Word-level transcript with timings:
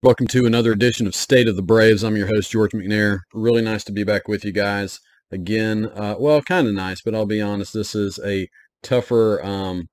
Welcome 0.00 0.28
to 0.28 0.46
another 0.46 0.70
edition 0.70 1.08
of 1.08 1.14
State 1.16 1.48
of 1.48 1.56
the 1.56 1.62
Braves. 1.62 2.04
I'm 2.04 2.16
your 2.16 2.28
host, 2.28 2.52
George 2.52 2.70
McNair. 2.70 3.18
Really 3.34 3.62
nice 3.62 3.82
to 3.82 3.90
be 3.90 4.04
back 4.04 4.28
with 4.28 4.44
you 4.44 4.52
guys 4.52 5.00
again. 5.32 5.86
Uh, 5.86 6.14
well, 6.16 6.40
kind 6.40 6.68
of 6.68 6.74
nice, 6.74 7.00
but 7.00 7.16
I'll 7.16 7.26
be 7.26 7.42
honest, 7.42 7.74
this 7.74 7.96
is 7.96 8.20
a 8.24 8.48
tougher, 8.84 9.44
um, 9.44 9.88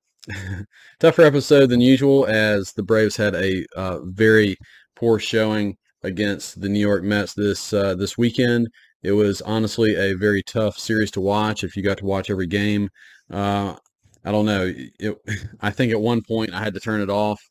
tougher 1.00 1.24
episode 1.24 1.72
than 1.72 1.82
usual 1.82 2.28
as 2.28 2.72
the 2.74 2.84
Braves 2.84 3.18
had 3.18 3.34
a 3.34 3.66
uh, 3.76 4.02
very 4.04 4.58
poor 4.96 5.18
showing 5.18 5.76
against 6.04 6.62
the 6.62 6.70
New 6.70 6.80
York 6.80 7.02
Mets 7.02 7.34
this 7.34 7.74
uh, 7.74 7.96
this 7.96 8.16
weekend. 8.16 8.68
It 9.02 9.14
was 9.14 9.42
honestly 9.42 9.96
a 9.96 10.14
very 10.14 10.44
tough 10.44 10.78
series 10.78 11.10
to 11.12 11.20
watch. 11.20 11.64
If 11.64 11.76
you 11.76 11.82
got 11.82 11.98
to 11.98 12.06
watch 12.06 12.30
every 12.30 12.46
game, 12.46 12.92
uh, 13.32 13.76
I 14.24 14.32
don't 14.32 14.46
know. 14.46 14.72
It, 15.00 15.18
I 15.62 15.72
think 15.72 15.92
at 15.92 16.00
one 16.00 16.22
point 16.22 16.54
I 16.54 16.60
had 16.60 16.76
to 16.76 16.80
turn 16.80 17.02
it 17.02 17.10
off. 17.10 17.42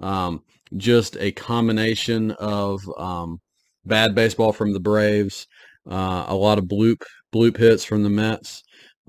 Um, 0.00 0.42
just 0.76 1.16
a 1.18 1.32
combination 1.32 2.32
of 2.32 2.80
um, 2.98 3.40
bad 3.84 4.14
baseball 4.14 4.52
from 4.52 4.72
the 4.72 4.80
Braves, 4.80 5.46
uh, 5.90 6.26
a 6.28 6.34
lot 6.34 6.58
of 6.58 6.64
bloop 6.64 7.02
bloop 7.34 7.56
hits 7.56 7.84
from 7.84 8.02
the 8.02 8.10
Mets, 8.10 8.62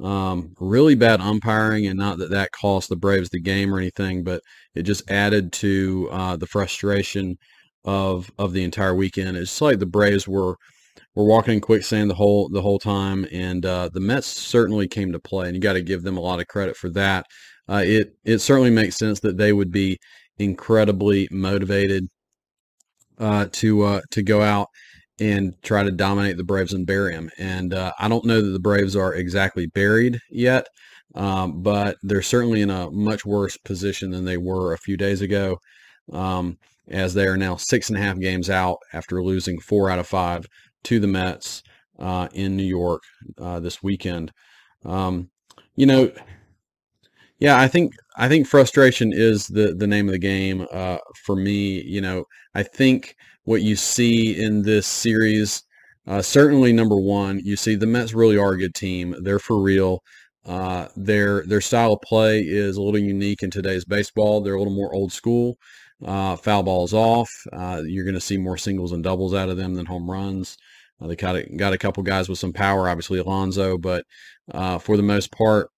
um, 0.04 0.54
really 0.60 0.96
bad 0.96 1.22
umpiring, 1.22 1.88
and 1.88 1.98
not 2.00 2.18
that 2.20 2.32
that 2.32 2.52
cost 2.52 2.90
the 2.90 2.96
Braves 2.96 3.30
the 3.30 3.42
game 3.42 3.74
or 3.74 3.80
anything, 3.80 4.24
but 4.24 4.42
it 4.76 4.84
just 4.84 5.10
added 5.10 5.52
to 5.54 6.08
uh, 6.12 6.36
the 6.38 6.48
frustration 6.48 7.38
of 7.86 8.32
of 8.38 8.54
the 8.54 8.64
entire 8.64 8.96
weekend. 8.96 9.38
It's 9.38 9.62
like 9.62 9.80
the 9.80 9.86
Braves 9.86 10.28
were 10.28 10.56
were 11.16 11.26
walking 11.26 11.56
in 11.56 11.62
quicksand 11.62 12.10
the 12.10 12.16
whole 12.16 12.50
the 12.50 12.62
whole 12.62 12.80
time, 12.80 13.26
and 13.32 13.66
uh, 13.66 13.90
the 13.94 14.00
Mets 14.00 14.28
certainly 14.28 14.88
came 14.88 15.12
to 15.12 15.20
play, 15.20 15.48
and 15.48 15.56
you 15.56 15.62
got 15.62 15.74
to 15.74 15.82
give 15.82 16.04
them 16.04 16.18
a 16.18 16.22
lot 16.22 16.40
of 16.40 16.48
credit 16.48 16.78
for 16.78 16.90
that. 16.92 17.26
Uh, 17.70 17.84
it 17.86 18.14
it 18.26 18.40
certainly 18.40 18.72
makes 18.72 18.98
sense 18.98 19.20
that 19.22 19.38
they 19.38 19.54
would 19.54 19.72
be 19.72 20.00
incredibly 20.40 21.28
motivated 21.32 22.08
uh, 23.20 23.48
to 23.52 23.84
uh, 23.84 24.02
to 24.12 24.24
go 24.24 24.42
out 24.42 24.68
and 25.20 25.54
try 25.62 25.84
to 25.84 25.92
dominate 25.92 26.38
the 26.38 26.44
Braves 26.44 26.74
and 26.74 26.88
bury 26.88 27.14
them. 27.14 27.30
And 27.38 27.74
uh, 27.74 27.92
I 28.00 28.08
don't 28.08 28.26
know 28.26 28.42
that 28.42 28.52
the 28.52 28.60
Braves 28.60 28.96
are 28.96 29.14
exactly 29.14 29.68
buried 29.68 30.20
yet, 30.30 30.68
um, 31.16 31.62
but 31.62 31.98
they're 32.02 32.22
certainly 32.22 32.62
in 32.62 32.70
a 32.70 32.90
much 32.90 33.26
worse 33.26 33.58
position 33.58 34.12
than 34.12 34.26
they 34.26 34.38
were 34.38 34.74
a 34.74 34.78
few 34.78 34.96
days 34.96 35.22
ago, 35.22 35.58
um, 36.14 36.58
as 36.88 37.14
they 37.14 37.28
are 37.28 37.38
now 37.38 37.58
six 37.58 37.90
and 37.90 37.98
a 37.98 38.02
half 38.02 38.18
games 38.18 38.50
out 38.50 38.78
after 38.94 39.22
losing 39.22 39.60
four 39.60 39.90
out 39.90 40.00
of 40.00 40.08
five 40.08 40.48
to 40.84 41.00
the 41.00 41.08
Mets 41.08 41.64
uh, 42.00 42.30
in 42.34 42.56
New 42.56 42.64
York 42.64 43.04
uh, 43.38 43.60
this 43.60 43.84
weekend. 43.84 44.32
Um, 44.86 45.30
you 45.76 45.86
know, 45.86 46.12
yeah, 47.40 47.58
I 47.60 47.68
think 47.68 47.94
I 48.18 48.28
think 48.28 48.48
frustration 48.48 49.12
is 49.14 49.48
the 49.48 49.74
the 49.74 49.88
name 49.88 50.08
of 50.08 50.12
the 50.12 50.20
game 50.20 50.68
uh, 50.72 50.98
for 51.26 51.36
me. 51.36 51.82
You 51.82 52.02
know, 52.02 52.26
I 52.54 52.64
think 52.64 53.16
what 53.46 53.62
you 53.62 53.76
see 53.78 54.42
in 54.42 54.62
this 54.64 54.86
series, 54.86 55.64
uh, 56.06 56.22
certainly 56.22 56.74
number 56.74 56.98
one, 56.98 57.40
you 57.40 57.56
see 57.56 57.76
the 57.76 57.88
Mets 57.88 58.14
really 58.14 58.38
are 58.38 58.52
a 58.52 58.58
good 58.58 58.76
team. 58.76 59.16
They're 59.24 59.40
for 59.40 59.62
real. 59.62 60.04
Uh, 60.46 60.88
their 60.98 61.46
their 61.46 61.62
style 61.62 61.94
of 61.94 62.02
play 62.02 62.42
is 62.42 62.76
a 62.76 62.82
little 62.82 63.00
unique 63.00 63.42
in 63.42 63.52
today's 63.52 63.86
baseball. 63.86 64.42
They're 64.42 64.56
a 64.56 64.60
little 64.60 64.76
more 64.76 64.94
old 64.94 65.14
school. 65.14 65.58
Uh, 66.06 66.36
foul 66.36 66.64
balls 66.64 66.94
off. 66.94 67.30
Uh, 67.54 67.82
you're 67.86 68.06
going 68.06 68.14
to 68.16 68.22
see 68.22 68.38
more 68.38 68.58
singles 68.58 68.92
and 68.94 69.04
doubles 69.04 69.34
out 69.34 69.50
of 69.50 69.58
them 69.58 69.76
than 69.76 69.86
home 69.86 70.10
runs. 70.10 70.58
Uh, 71.02 71.08
they 71.08 71.16
got 71.16 71.36
a, 71.36 71.44
got 71.56 71.74
a 71.74 71.78
couple 71.78 72.04
guys 72.04 72.28
with 72.30 72.40
some 72.40 72.54
power, 72.54 72.90
obviously 72.90 73.20
Alonso, 73.20 73.78
but 73.78 74.06
for 74.82 74.98
the 74.98 75.04
most 75.04 75.32
part, 75.32 75.70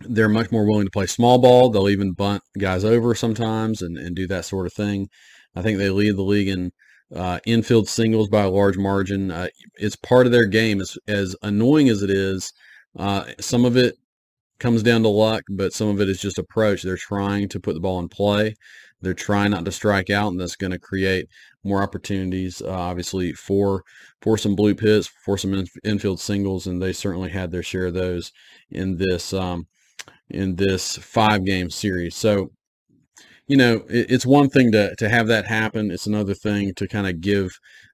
they're 0.00 0.28
much 0.28 0.50
more 0.50 0.66
willing 0.66 0.86
to 0.86 0.90
play 0.90 1.06
small 1.06 1.38
ball. 1.38 1.70
They'll 1.70 1.88
even 1.88 2.12
bunt 2.12 2.42
guys 2.58 2.84
over 2.84 3.14
sometimes 3.14 3.82
and, 3.82 3.98
and 3.98 4.16
do 4.16 4.26
that 4.28 4.44
sort 4.44 4.66
of 4.66 4.72
thing. 4.72 5.08
I 5.54 5.62
think 5.62 5.78
they 5.78 5.90
lead 5.90 6.16
the 6.16 6.22
league 6.22 6.48
in 6.48 6.72
uh, 7.14 7.40
infield 7.44 7.88
singles 7.88 8.28
by 8.28 8.42
a 8.42 8.50
large 8.50 8.78
margin. 8.78 9.30
Uh, 9.30 9.48
it's 9.76 9.96
part 9.96 10.26
of 10.26 10.32
their 10.32 10.46
game. 10.46 10.80
As, 10.80 10.96
as 11.08 11.36
annoying 11.42 11.88
as 11.88 12.02
it 12.02 12.10
is, 12.10 12.52
uh, 12.98 13.24
some 13.40 13.64
of 13.64 13.76
it 13.76 13.96
comes 14.58 14.82
down 14.82 15.02
to 15.02 15.08
luck, 15.08 15.42
but 15.50 15.72
some 15.72 15.88
of 15.88 16.00
it 16.00 16.08
is 16.08 16.20
just 16.20 16.38
approach. 16.38 16.82
They're 16.82 16.96
trying 16.96 17.48
to 17.48 17.60
put 17.60 17.74
the 17.74 17.80
ball 17.80 17.98
in 17.98 18.08
play. 18.08 18.54
They're 19.00 19.14
trying 19.14 19.50
not 19.50 19.64
to 19.64 19.72
strike 19.72 20.10
out, 20.10 20.28
and 20.28 20.38
that's 20.38 20.56
going 20.56 20.72
to 20.72 20.78
create 20.78 21.26
more 21.64 21.82
opportunities, 21.82 22.60
uh, 22.60 22.70
obviously, 22.70 23.32
for 23.32 23.82
for 24.20 24.36
some 24.36 24.54
bloop 24.54 24.80
hits, 24.80 25.06
for 25.24 25.38
some 25.38 25.54
in, 25.54 25.66
infield 25.84 26.20
singles, 26.20 26.66
and 26.66 26.82
they 26.82 26.92
certainly 26.92 27.30
had 27.30 27.50
their 27.50 27.62
share 27.62 27.86
of 27.86 27.94
those 27.94 28.30
in 28.70 28.98
this 28.98 29.32
um, 29.32 29.66
in 30.30 30.56
this 30.56 30.96
five 30.96 31.44
game 31.44 31.70
series. 31.70 32.16
So, 32.16 32.50
you 33.46 33.56
know, 33.56 33.84
it, 33.88 34.10
it's 34.10 34.26
one 34.26 34.48
thing 34.48 34.72
to, 34.72 34.94
to 34.96 35.08
have 35.08 35.26
that 35.28 35.46
happen. 35.46 35.90
It's 35.90 36.06
another 36.06 36.34
thing 36.34 36.72
to 36.74 36.86
kind 36.88 37.06
of 37.06 37.20
give 37.20 37.50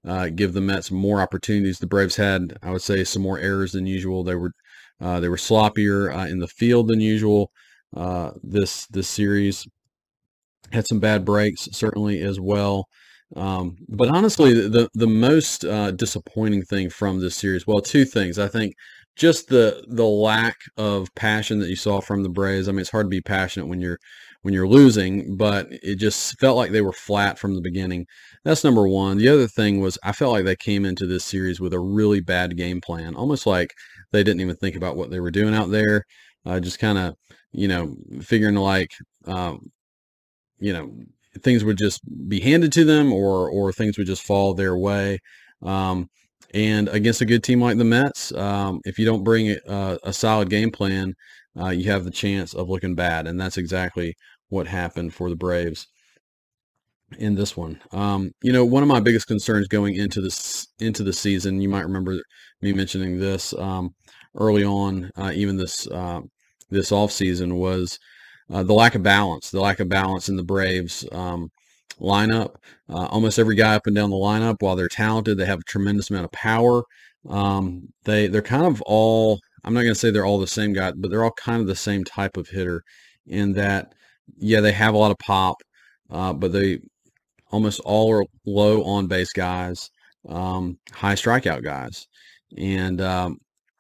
uh, 0.06 0.28
give 0.28 0.52
the 0.52 0.60
Mets 0.60 0.91
more 0.91 1.20
opportunities. 1.20 1.78
The 1.78 1.86
Braves 1.86 2.16
had, 2.16 2.56
I 2.62 2.70
would 2.70 2.82
say, 2.82 3.02
some 3.04 3.22
more 3.22 3.38
errors 3.38 3.72
than 3.72 3.86
usual. 3.86 4.22
They 4.22 4.34
were 4.34 4.52
uh, 5.00 5.20
they 5.20 5.28
were 5.28 5.36
sloppier 5.36 6.14
uh, 6.14 6.26
in 6.26 6.38
the 6.38 6.48
field 6.48 6.88
than 6.88 7.00
usual. 7.00 7.50
Uh, 7.97 8.32
this 8.42 8.86
this 8.88 9.08
series 9.08 9.66
had 10.72 10.86
some 10.86 11.00
bad 11.00 11.24
breaks 11.24 11.68
certainly 11.72 12.20
as 12.20 12.41
well. 12.41 12.86
Um, 13.34 13.76
but 13.88 14.08
honestly, 14.08 14.54
the 14.54 14.88
the 14.94 15.06
most 15.06 15.64
uh, 15.64 15.91
disappointing 15.91 16.62
thing 16.62 16.91
from 16.91 17.20
this 17.20 17.36
series, 17.36 17.66
well, 17.66 17.80
two 17.80 18.04
things. 18.04 18.38
I 18.38 18.48
think 18.48 18.74
just 19.16 19.49
the 19.49 19.84
the 19.88 20.04
lack 20.04 20.56
of 20.77 21.15
passion 21.15 21.59
that 21.60 21.69
you 21.71 21.77
saw 21.77 22.00
from 22.00 22.22
the 22.22 22.28
Braves. 22.28 22.69
I 22.69 22.72
mean, 22.72 22.81
it's 22.81 22.91
hard 22.91 23.06
to 23.06 23.10
be 23.10 23.21
passionate 23.21 23.66
when 23.66 23.81
you're 23.81 23.99
when 24.43 24.54
you're 24.54 24.69
losing, 24.69 25.37
but 25.37 25.66
it 25.71 25.97
just 25.97 26.38
felt 26.38 26.56
like 26.56 26.71
they 26.71 26.82
were 26.82 26.93
flat 26.93 27.38
from 27.38 27.54
the 27.54 27.60
beginning. 27.60 28.06
That's 28.44 28.62
number 28.65 28.87
one. 28.87 29.19
The 29.19 29.28
other 29.28 29.49
thing 29.49 29.81
was 29.81 29.99
I 30.04 30.12
felt 30.12 30.32
like 30.32 30.44
they 30.44 30.56
came 30.56 30.84
into 30.84 31.06
this 31.06 31.25
series 31.25 31.60
with 31.60 31.72
a 31.72 31.81
really 31.81 32.21
bad 32.21 32.56
game 32.56 32.81
plan, 32.81 33.15
almost 33.16 33.47
like 33.47 33.72
they 34.12 34.22
didn't 34.22 34.41
even 34.43 34.56
think 34.56 34.77
about 34.77 34.97
what 34.97 35.10
they 35.10 35.21
were 35.21 35.31
doing 35.31 35.54
out 35.54 35.71
there. 35.71 36.04
Uh, 36.44 36.60
just 36.60 36.78
kind 36.78 36.97
of, 36.98 37.16
you 37.53 37.66
know, 37.66 37.97
figuring 38.22 38.54
like, 38.54 38.91
um, 39.27 39.71
you 40.59 40.72
know, 40.72 40.93
things 41.43 41.65
would 41.65 41.78
just 41.78 42.00
be 42.28 42.41
handed 42.41 42.72
to 42.72 42.84
them 42.84 43.12
or 43.12 43.50
or 43.50 43.72
things 43.72 43.98
would 43.98 44.06
just 44.06 44.22
fall 44.22 44.54
their 44.54 44.77
way. 44.77 45.19
Um, 45.62 46.09
and 46.56 46.89
against 46.89 47.21
a 47.21 47.27
good 47.27 47.44
team 47.44 47.61
like 47.61 47.77
the 47.77 47.84
Mets, 47.84 48.33
um, 48.33 48.81
if 48.87 48.99
you 48.99 49.05
don't 49.05 49.22
bring 49.22 49.50
a, 49.69 49.99
a 50.03 50.12
solid 50.12 50.49
game 50.49 50.71
plan, 50.71 51.15
uh, 51.61 51.69
you 51.69 51.91
have 51.91 52.05
the 52.05 52.11
chance 52.11 52.55
of 52.55 52.71
looking 52.71 52.94
bad. 52.94 53.27
And 53.27 53.39
that's 53.39 53.59
exactly 53.59 54.17
what 54.49 54.66
happened 54.66 55.12
for 55.12 55.28
the 55.28 55.37
Braves 55.37 55.87
in 57.19 57.34
this 57.34 57.59
one. 57.59 57.78
Um, 57.93 58.33
you 58.43 58.53
know, 58.53 58.65
one 58.65 58.83
of 58.83 58.89
my 58.89 59.00
biggest 59.00 59.27
concerns 59.27 59.69
going 59.69 59.97
into 59.97 60.22
this 60.22 60.66
into 60.81 61.03
the 61.03 61.12
season, 61.12 61.61
you 61.61 61.69
might 61.69 61.84
remember 61.84 62.19
me 62.62 62.72
mentioning 62.72 63.21
this 63.21 63.53
um, 63.59 63.95
early 64.34 64.65
on, 64.65 65.11
uh, 65.16 65.33
even 65.34 65.59
this 65.59 65.87
uh, 65.89 66.22
this 66.71 66.91
off 66.91 67.12
season 67.12 67.56
was 67.56 67.99
uh, 68.50 68.62
the 68.62 68.72
lack 68.72 68.95
of 68.95 69.03
balance, 69.03 69.50
the 69.50 69.61
lack 69.61 69.78
of 69.78 69.91
balance 69.91 70.31
in 70.31 70.37
the 70.37 70.43
Braves. 70.43 71.06
Um, 71.12 71.50
lineup. 72.01 72.57
Uh, 72.89 73.07
almost 73.07 73.39
every 73.39 73.57
guy 73.57 73.75
up 73.75 73.87
and 73.87 73.97
down 73.97 74.11
the 74.11 74.17
lineup, 74.17 74.57
while 74.61 74.77
they're 74.77 74.89
talented, 74.89 75.39
they 75.39 75.47
have 75.47 75.61
a 75.61 75.65
tremendous 75.65 76.11
amount 76.11 76.25
of 76.25 76.33
power. 76.33 76.83
Um, 77.29 77.89
they 78.05 78.29
they're 78.29 78.43
kind 78.43 78.67
of 78.67 78.83
all. 78.83 79.41
I'm 79.65 79.75
not 79.75 79.83
going 79.83 79.95
to 79.95 79.99
say 79.99 80.11
they're 80.11 80.27
all 80.27 80.39
the 80.39 80.47
same 80.47 80.73
guy, 80.73 80.93
but 80.93 81.11
they're 81.11 81.25
all 81.25 81.33
kind 81.33 81.61
of 81.61 81.67
the 81.67 81.77
same 81.77 82.05
type 82.05 82.37
of 82.37 82.49
hitter. 82.49 82.83
In 83.27 83.55
that, 83.55 83.93
yeah, 84.39 84.61
they 84.61 84.73
have 84.73 84.95
a 84.95 84.99
lot 84.99 85.11
of 85.11 85.19
pop, 85.19 85.57
uh, 86.11 86.33
but 86.33 86.53
they 86.53 86.79
almost 87.51 87.81
all 87.81 88.13
are 88.13 88.25
low 88.45 88.84
on 88.84 89.07
base 89.09 89.33
guys, 89.33 89.91
um, 90.28 90.78
high 90.93 91.15
strikeout 91.15 91.65
guys, 91.65 92.07
and 92.57 93.01
um, 93.01 93.39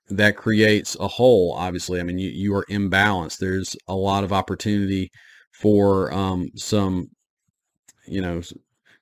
that 0.08 0.36
creates 0.36 0.96
a 0.98 1.08
hole. 1.08 1.54
Obviously, 1.56 2.00
I 2.00 2.02
mean 2.02 2.18
you 2.18 2.30
you 2.30 2.54
are 2.54 2.66
imbalanced. 2.70 3.38
There's 3.38 3.76
a 3.88 3.94
lot 3.94 4.24
of 4.24 4.32
opportunity 4.32 5.10
for 5.52 6.12
um, 6.12 6.48
some 6.56 7.08
you 8.06 8.20
know, 8.20 8.42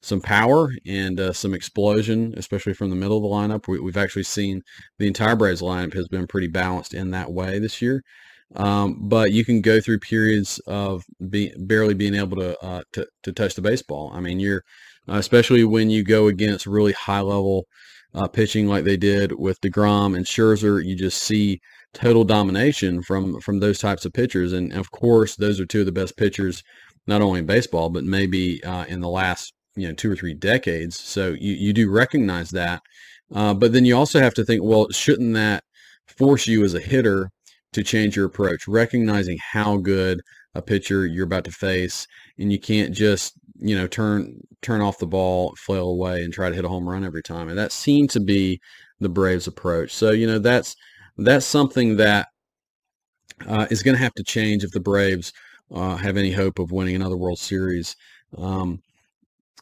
some 0.00 0.20
power 0.20 0.70
and 0.86 1.18
uh, 1.18 1.32
some 1.32 1.54
explosion, 1.54 2.34
especially 2.36 2.74
from 2.74 2.90
the 2.90 2.96
middle 2.96 3.16
of 3.16 3.22
the 3.22 3.28
lineup. 3.28 3.66
We, 3.66 3.78
have 3.88 3.96
actually 3.96 4.24
seen 4.24 4.62
the 4.98 5.06
entire 5.06 5.34
Braves 5.34 5.62
lineup 5.62 5.94
has 5.94 6.08
been 6.08 6.26
pretty 6.26 6.48
balanced 6.48 6.92
in 6.94 7.10
that 7.12 7.32
way 7.32 7.58
this 7.58 7.80
year. 7.80 8.02
Um, 8.54 9.08
but 9.08 9.32
you 9.32 9.44
can 9.44 9.62
go 9.62 9.80
through 9.80 10.00
periods 10.00 10.60
of 10.66 11.04
be, 11.30 11.52
barely 11.56 11.94
being 11.94 12.14
able 12.14 12.36
to, 12.36 12.58
uh, 12.62 12.82
to, 12.92 13.06
to 13.22 13.32
touch 13.32 13.54
the 13.54 13.62
baseball. 13.62 14.12
I 14.14 14.20
mean, 14.20 14.38
you're 14.38 14.62
uh, 15.08 15.14
especially 15.14 15.64
when 15.64 15.90
you 15.90 16.02
go 16.02 16.28
against 16.28 16.66
really 16.66 16.92
high 16.92 17.20
level 17.20 17.66
uh, 18.14 18.28
pitching 18.28 18.68
like 18.68 18.84
they 18.84 18.96
did 18.96 19.32
with 19.32 19.60
Degrom 19.60 20.16
and 20.16 20.24
Scherzer. 20.24 20.84
You 20.84 20.96
just 20.96 21.22
see 21.22 21.60
total 21.92 22.24
domination 22.24 23.02
from 23.02 23.40
from 23.40 23.60
those 23.60 23.78
types 23.78 24.04
of 24.04 24.12
pitchers, 24.12 24.52
and 24.52 24.72
of 24.72 24.90
course, 24.90 25.36
those 25.36 25.60
are 25.60 25.66
two 25.66 25.80
of 25.80 25.86
the 25.86 25.92
best 25.92 26.16
pitchers 26.16 26.62
not 27.06 27.22
only 27.22 27.40
in 27.40 27.46
baseball, 27.46 27.90
but 27.90 28.04
maybe 28.04 28.62
uh, 28.64 28.84
in 28.86 29.00
the 29.00 29.08
last 29.08 29.52
you 29.76 29.88
know 29.88 29.94
two 29.94 30.10
or 30.10 30.16
three 30.16 30.34
decades. 30.34 30.98
So 30.98 31.28
you, 31.38 31.52
you 31.54 31.72
do 31.72 31.90
recognize 31.90 32.50
that. 32.50 32.82
Uh, 33.34 33.54
but 33.54 33.72
then 33.72 33.84
you 33.84 33.96
also 33.96 34.20
have 34.20 34.34
to 34.34 34.44
think, 34.44 34.62
well, 34.62 34.88
shouldn't 34.90 35.34
that 35.34 35.64
force 36.06 36.46
you 36.46 36.62
as 36.64 36.74
a 36.74 36.80
hitter 36.80 37.30
to 37.72 37.82
change 37.82 38.16
your 38.16 38.26
approach, 38.26 38.68
recognizing 38.68 39.38
how 39.52 39.76
good 39.78 40.20
a 40.54 40.62
pitcher 40.62 41.06
you're 41.06 41.24
about 41.24 41.44
to 41.44 41.50
face, 41.50 42.06
and 42.38 42.52
you 42.52 42.58
can't 42.58 42.94
just 42.94 43.34
you 43.56 43.76
know 43.76 43.86
turn 43.86 44.40
turn 44.62 44.80
off 44.80 44.98
the 44.98 45.06
ball, 45.06 45.54
flail 45.58 45.88
away, 45.88 46.22
and 46.22 46.32
try 46.32 46.48
to 46.48 46.54
hit 46.54 46.64
a 46.64 46.68
home 46.68 46.88
run 46.88 47.04
every 47.04 47.22
time. 47.22 47.48
And 47.48 47.58
that 47.58 47.72
seemed 47.72 48.10
to 48.10 48.20
be 48.20 48.60
the 49.00 49.08
Braves' 49.08 49.46
approach. 49.46 49.92
So 49.92 50.10
you 50.10 50.26
know 50.26 50.38
that's 50.38 50.76
that's 51.18 51.46
something 51.46 51.96
that 51.96 52.28
uh, 53.46 53.66
is 53.70 53.82
going 53.82 53.96
to 53.96 54.02
have 54.02 54.14
to 54.14 54.24
change 54.24 54.64
if 54.64 54.70
the 54.70 54.80
Braves 54.80 55.32
uh, 55.74 55.96
have 55.96 56.16
any 56.16 56.30
hope 56.30 56.58
of 56.58 56.72
winning 56.72 56.96
another 56.96 57.16
World 57.16 57.38
Series. 57.38 57.96
Um, 58.38 58.80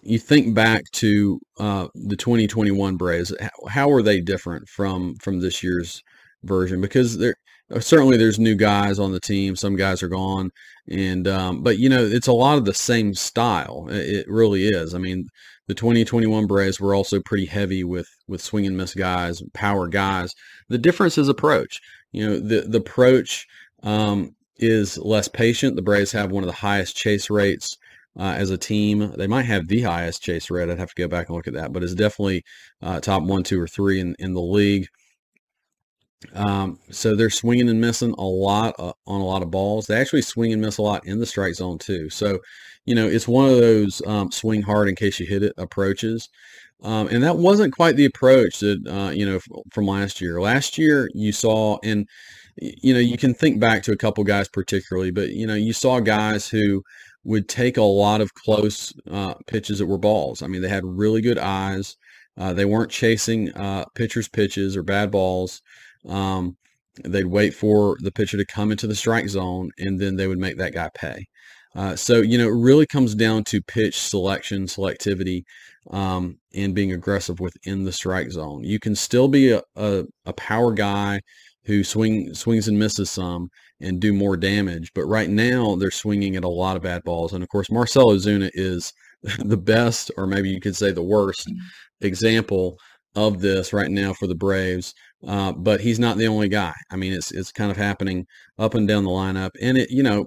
you 0.02 0.18
think 0.18 0.54
back 0.54 0.84
to 0.92 1.40
uh, 1.58 1.88
the 1.94 2.16
2021 2.16 2.96
Braves. 2.96 3.34
How 3.68 3.90
are 3.90 4.02
they 4.02 4.20
different 4.20 4.68
from 4.68 5.14
from 5.16 5.40
this 5.40 5.62
year's 5.62 6.02
version? 6.42 6.80
Because 6.80 7.18
there 7.18 7.36
certainly 7.80 8.16
there's 8.16 8.38
new 8.38 8.54
guys 8.54 8.98
on 8.98 9.12
the 9.12 9.20
team. 9.20 9.56
Some 9.56 9.76
guys 9.76 10.02
are 10.02 10.08
gone, 10.08 10.50
and 10.88 11.26
um, 11.28 11.62
but 11.62 11.78
you 11.78 11.88
know 11.88 12.04
it's 12.04 12.26
a 12.26 12.32
lot 12.32 12.58
of 12.58 12.64
the 12.64 12.74
same 12.74 13.14
style. 13.14 13.86
It 13.90 14.26
really 14.28 14.68
is. 14.68 14.94
I 14.94 14.98
mean, 14.98 15.28
the 15.68 15.74
2021 15.74 16.46
Braves 16.46 16.80
were 16.80 16.94
also 16.94 17.20
pretty 17.20 17.46
heavy 17.46 17.84
with 17.84 18.08
with 18.26 18.42
swing 18.42 18.66
and 18.66 18.76
miss 18.76 18.94
guys, 18.94 19.42
power 19.54 19.88
guys. 19.88 20.34
The 20.68 20.78
difference 20.78 21.16
is 21.16 21.28
approach. 21.28 21.80
You 22.10 22.26
know, 22.26 22.38
the 22.38 22.62
the 22.62 22.78
approach 22.78 23.46
um, 23.82 24.34
is 24.56 24.98
less 24.98 25.28
patient. 25.28 25.76
The 25.76 25.82
Braves 25.82 26.12
have 26.12 26.30
one 26.30 26.42
of 26.42 26.48
the 26.48 26.56
highest 26.56 26.96
chase 26.96 27.30
rates 27.30 27.76
uh, 28.18 28.34
as 28.36 28.50
a 28.50 28.58
team. 28.58 29.12
They 29.16 29.26
might 29.26 29.46
have 29.46 29.68
the 29.68 29.82
highest 29.82 30.22
chase 30.22 30.50
rate. 30.50 30.68
I'd 30.68 30.78
have 30.78 30.94
to 30.94 31.02
go 31.02 31.08
back 31.08 31.28
and 31.28 31.36
look 31.36 31.48
at 31.48 31.54
that, 31.54 31.72
but 31.72 31.82
it's 31.82 31.94
definitely 31.94 32.44
uh, 32.80 33.00
top 33.00 33.22
one, 33.22 33.42
two, 33.42 33.60
or 33.60 33.66
three 33.66 34.00
in, 34.00 34.14
in 34.18 34.34
the 34.34 34.40
league. 34.42 34.88
Um, 36.34 36.78
so 36.90 37.16
they're 37.16 37.30
swinging 37.30 37.68
and 37.68 37.80
missing 37.80 38.14
a 38.16 38.24
lot 38.24 38.74
uh, 38.78 38.92
on 39.06 39.20
a 39.20 39.24
lot 39.24 39.42
of 39.42 39.50
balls. 39.50 39.86
They 39.86 40.00
actually 40.00 40.22
swing 40.22 40.52
and 40.52 40.62
miss 40.62 40.78
a 40.78 40.82
lot 40.82 41.04
in 41.06 41.18
the 41.18 41.26
strike 41.26 41.54
zone 41.54 41.78
too. 41.78 42.10
So, 42.10 42.38
you 42.84 42.94
know, 42.94 43.08
it's 43.08 43.26
one 43.26 43.50
of 43.50 43.56
those 43.56 44.02
um, 44.06 44.30
swing 44.30 44.62
hard 44.62 44.88
in 44.88 44.94
case 44.94 45.18
you 45.18 45.26
hit 45.26 45.42
it 45.42 45.54
approaches. 45.56 46.28
Um, 46.82 47.08
and 47.08 47.22
that 47.22 47.38
wasn't 47.38 47.74
quite 47.74 47.96
the 47.96 48.04
approach 48.04 48.58
that, 48.60 48.86
uh, 48.86 49.10
you 49.10 49.24
know, 49.24 49.40
from 49.72 49.86
last 49.86 50.20
year. 50.20 50.40
Last 50.40 50.78
year 50.78 51.08
you 51.14 51.32
saw, 51.32 51.78
and, 51.82 52.08
you 52.56 52.92
know, 52.92 53.00
you 53.00 53.16
can 53.16 53.34
think 53.34 53.60
back 53.60 53.82
to 53.84 53.92
a 53.92 53.96
couple 53.96 54.24
guys 54.24 54.48
particularly, 54.48 55.10
but, 55.10 55.30
you 55.30 55.46
know, 55.46 55.54
you 55.54 55.72
saw 55.72 56.00
guys 56.00 56.48
who 56.48 56.82
would 57.24 57.48
take 57.48 57.76
a 57.76 57.82
lot 57.82 58.20
of 58.20 58.34
close 58.34 58.92
uh, 59.10 59.34
pitches 59.46 59.78
that 59.78 59.86
were 59.86 59.98
balls. 59.98 60.42
I 60.42 60.46
mean, 60.48 60.62
they 60.62 60.68
had 60.68 60.84
really 60.84 61.20
good 61.20 61.38
eyes. 61.38 61.96
Uh, 62.36 62.52
they 62.52 62.64
weren't 62.64 62.90
chasing 62.90 63.50
uh, 63.52 63.84
pitchers' 63.94 64.28
pitches 64.28 64.76
or 64.76 64.82
bad 64.82 65.10
balls. 65.10 65.62
Um, 66.08 66.56
they'd 67.04 67.26
wait 67.26 67.54
for 67.54 67.96
the 68.00 68.12
pitcher 68.12 68.36
to 68.36 68.46
come 68.46 68.70
into 68.70 68.86
the 68.86 68.94
strike 68.94 69.28
zone, 69.28 69.70
and 69.78 70.00
then 70.00 70.16
they 70.16 70.26
would 70.26 70.38
make 70.38 70.58
that 70.58 70.74
guy 70.74 70.90
pay. 70.94 71.26
Uh, 71.74 71.96
so, 71.96 72.20
you 72.20 72.36
know, 72.36 72.48
it 72.48 72.54
really 72.54 72.86
comes 72.86 73.14
down 73.14 73.44
to 73.44 73.62
pitch 73.62 73.98
selection, 73.98 74.66
selectivity, 74.66 75.42
um, 75.90 76.38
and 76.54 76.74
being 76.74 76.92
aggressive 76.92 77.40
within 77.40 77.84
the 77.84 77.92
strike 77.92 78.30
zone. 78.30 78.62
You 78.62 78.78
can 78.78 78.94
still 78.94 79.28
be 79.28 79.52
a, 79.52 79.62
a, 79.76 80.04
a 80.26 80.32
power 80.34 80.72
guy 80.72 81.20
who 81.64 81.84
swing 81.84 82.34
swings 82.34 82.68
and 82.68 82.78
misses 82.78 83.10
some 83.10 83.48
and 83.80 84.00
do 84.00 84.12
more 84.12 84.36
damage. 84.36 84.90
But 84.94 85.04
right 85.04 85.30
now 85.30 85.76
they're 85.76 85.90
swinging 85.90 86.36
at 86.36 86.44
a 86.44 86.48
lot 86.48 86.76
of 86.76 86.82
bad 86.82 87.02
balls, 87.04 87.32
and 87.32 87.42
of 87.42 87.48
course 87.48 87.70
Marcell 87.70 88.08
Ozuna 88.08 88.50
is 88.54 88.92
the 89.38 89.56
best, 89.56 90.10
or 90.16 90.26
maybe 90.26 90.50
you 90.50 90.60
could 90.60 90.76
say 90.76 90.92
the 90.92 91.02
worst 91.02 91.48
mm-hmm. 91.48 92.06
example 92.06 92.76
of 93.14 93.40
this 93.40 93.72
right 93.72 93.90
now 93.90 94.12
for 94.14 94.26
the 94.26 94.34
Braves. 94.34 94.94
Uh, 95.26 95.52
but 95.52 95.80
he's 95.80 96.00
not 96.00 96.16
the 96.16 96.26
only 96.26 96.48
guy. 96.48 96.74
I 96.90 96.96
mean, 96.96 97.12
it's 97.12 97.30
it's 97.30 97.52
kind 97.52 97.70
of 97.70 97.76
happening 97.76 98.26
up 98.58 98.74
and 98.74 98.88
down 98.88 99.04
the 99.04 99.10
lineup, 99.10 99.50
and 99.60 99.78
it 99.78 99.90
you 99.90 100.02
know 100.02 100.26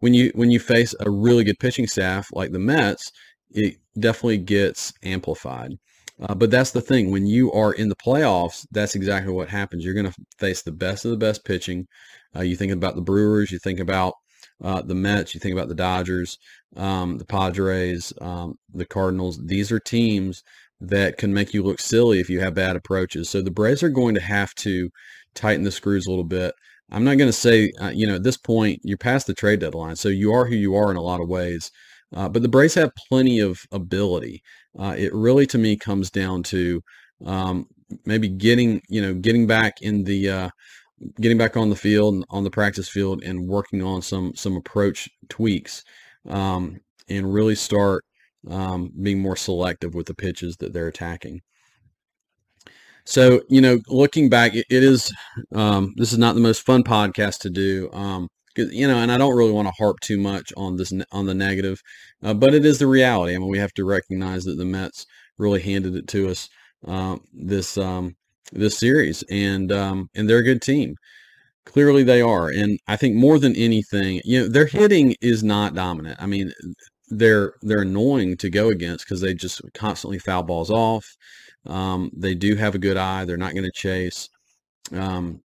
when 0.00 0.14
you 0.14 0.30
when 0.34 0.50
you 0.50 0.60
face 0.60 0.94
a 1.00 1.10
really 1.10 1.44
good 1.44 1.58
pitching 1.58 1.86
staff 1.86 2.28
like 2.32 2.52
the 2.52 2.58
Mets, 2.58 3.10
it 3.50 3.76
definitely 3.98 4.38
gets 4.38 4.92
amplified. 5.02 5.72
Uh, 6.20 6.34
but 6.34 6.50
that's 6.50 6.72
the 6.72 6.80
thing. 6.80 7.10
When 7.10 7.26
you 7.26 7.52
are 7.52 7.72
in 7.72 7.88
the 7.88 7.96
playoffs, 7.96 8.66
that's 8.72 8.94
exactly 8.94 9.32
what 9.32 9.48
happens. 9.48 9.84
You're 9.84 9.94
going 9.94 10.10
to 10.10 10.24
face 10.38 10.62
the 10.62 10.72
best 10.72 11.04
of 11.04 11.12
the 11.12 11.16
best 11.16 11.44
pitching. 11.44 11.86
Uh, 12.34 12.42
you 12.42 12.56
think 12.56 12.72
about 12.72 12.96
the 12.96 13.02
Brewers, 13.02 13.52
you 13.52 13.58
think 13.58 13.78
about 13.78 14.14
uh, 14.62 14.82
the 14.82 14.94
Mets, 14.94 15.34
you 15.34 15.40
think 15.40 15.54
about 15.54 15.68
the 15.68 15.74
Dodgers, 15.74 16.38
um, 16.76 17.18
the 17.18 17.24
Padres, 17.24 18.12
um, 18.20 18.58
the 18.74 18.84
Cardinals. 18.84 19.38
These 19.44 19.70
are 19.70 19.78
teams 19.78 20.42
that 20.80 21.18
can 21.18 21.32
make 21.32 21.54
you 21.54 21.62
look 21.62 21.80
silly 21.80 22.20
if 22.20 22.28
you 22.28 22.40
have 22.40 22.54
bad 22.54 22.76
approaches. 22.76 23.28
So 23.28 23.40
the 23.40 23.50
Braves 23.50 23.82
are 23.82 23.88
going 23.88 24.14
to 24.14 24.20
have 24.20 24.54
to 24.56 24.90
tighten 25.34 25.64
the 25.64 25.70
screws 25.72 26.06
a 26.06 26.10
little 26.10 26.24
bit. 26.24 26.54
I'm 26.90 27.04
not 27.04 27.18
going 27.18 27.28
to 27.28 27.32
say, 27.32 27.72
uh, 27.80 27.90
you 27.90 28.06
know, 28.06 28.16
at 28.16 28.22
this 28.22 28.36
point, 28.36 28.80
you're 28.82 28.98
past 28.98 29.26
the 29.26 29.34
trade 29.34 29.60
deadline. 29.60 29.96
So 29.96 30.08
you 30.08 30.32
are 30.32 30.46
who 30.46 30.54
you 30.54 30.74
are 30.74 30.90
in 30.90 30.96
a 30.96 31.02
lot 31.02 31.20
of 31.20 31.28
ways. 31.28 31.70
Uh, 32.14 32.28
but 32.28 32.42
the 32.42 32.48
Braves 32.48 32.74
have 32.74 32.94
plenty 33.08 33.40
of 33.40 33.60
ability. 33.70 34.42
Uh, 34.76 34.94
it 34.98 35.12
really, 35.14 35.46
to 35.46 35.58
me, 35.58 35.76
comes 35.76 36.10
down 36.10 36.42
to 36.42 36.82
um, 37.24 37.66
maybe 38.04 38.28
getting, 38.28 38.82
you 38.88 39.00
know, 39.00 39.14
getting 39.14 39.46
back 39.46 39.82
in 39.82 40.02
the, 40.04 40.28
uh, 40.28 40.48
getting 41.20 41.38
back 41.38 41.56
on 41.56 41.70
the 41.70 41.76
field, 41.76 42.24
on 42.30 42.42
the 42.42 42.50
practice 42.50 42.88
field, 42.88 43.22
and 43.22 43.46
working 43.46 43.82
on 43.82 44.02
some 44.02 44.34
some 44.34 44.56
approach 44.56 45.08
tweaks, 45.28 45.84
um, 46.28 46.80
and 47.08 47.32
really 47.32 47.54
start 47.54 48.04
um, 48.50 48.92
being 49.02 49.20
more 49.20 49.36
selective 49.36 49.94
with 49.94 50.06
the 50.06 50.14
pitches 50.14 50.56
that 50.56 50.72
they're 50.72 50.88
attacking. 50.88 51.40
So, 53.04 53.40
you 53.48 53.62
know, 53.62 53.78
looking 53.88 54.28
back, 54.28 54.54
it, 54.54 54.66
is, 54.68 55.10
um, 55.54 55.94
this 55.96 56.12
is 56.12 56.18
not 56.18 56.34
the 56.34 56.42
most 56.42 56.60
fun 56.66 56.84
podcast 56.84 57.38
to 57.40 57.50
do. 57.50 57.90
You 58.56 58.88
know, 58.88 58.98
and 58.98 59.12
I 59.12 59.18
don't 59.18 59.36
really 59.36 59.52
want 59.52 59.68
to 59.68 59.74
harp 59.78 60.00
too 60.00 60.18
much 60.18 60.52
on 60.56 60.76
this, 60.76 60.92
on 61.12 61.26
the 61.26 61.34
negative, 61.34 61.80
uh, 62.22 62.34
but 62.34 62.54
it 62.54 62.64
is 62.64 62.78
the 62.78 62.86
reality. 62.86 63.34
I 63.34 63.38
mean, 63.38 63.48
we 63.48 63.58
have 63.58 63.72
to 63.74 63.84
recognize 63.84 64.44
that 64.44 64.56
the 64.58 64.64
Mets 64.64 65.06
really 65.38 65.60
handed 65.60 65.94
it 65.94 66.08
to 66.08 66.28
us, 66.28 66.48
uh, 66.86 67.16
this, 67.32 67.78
um, 67.78 68.16
this 68.52 68.76
series 68.78 69.22
and, 69.30 69.70
um, 69.70 70.08
and 70.16 70.28
they're 70.28 70.38
a 70.38 70.42
good 70.42 70.62
team. 70.62 70.96
Clearly 71.66 72.02
they 72.02 72.22
are. 72.22 72.48
And 72.48 72.78
I 72.88 72.96
think 72.96 73.14
more 73.14 73.38
than 73.38 73.54
anything, 73.54 74.20
you 74.24 74.40
know, 74.40 74.48
their 74.48 74.66
hitting 74.66 75.14
is 75.20 75.44
not 75.44 75.74
dominant. 75.74 76.20
I 76.20 76.26
mean, 76.26 76.52
they're 77.10 77.54
they're 77.62 77.82
annoying 77.82 78.36
to 78.38 78.50
go 78.50 78.68
against 78.68 79.04
because 79.04 79.20
they 79.20 79.34
just 79.34 79.60
constantly 79.74 80.18
foul 80.18 80.42
balls 80.42 80.70
off. 80.70 81.16
Um, 81.66 82.10
they 82.16 82.34
do 82.34 82.56
have 82.56 82.74
a 82.74 82.78
good 82.78 82.96
eye. 82.96 83.24
They're 83.24 83.36
not 83.36 83.52
going 83.52 83.64
to 83.64 83.72
chase. 83.72 84.28
Um, 84.92 85.42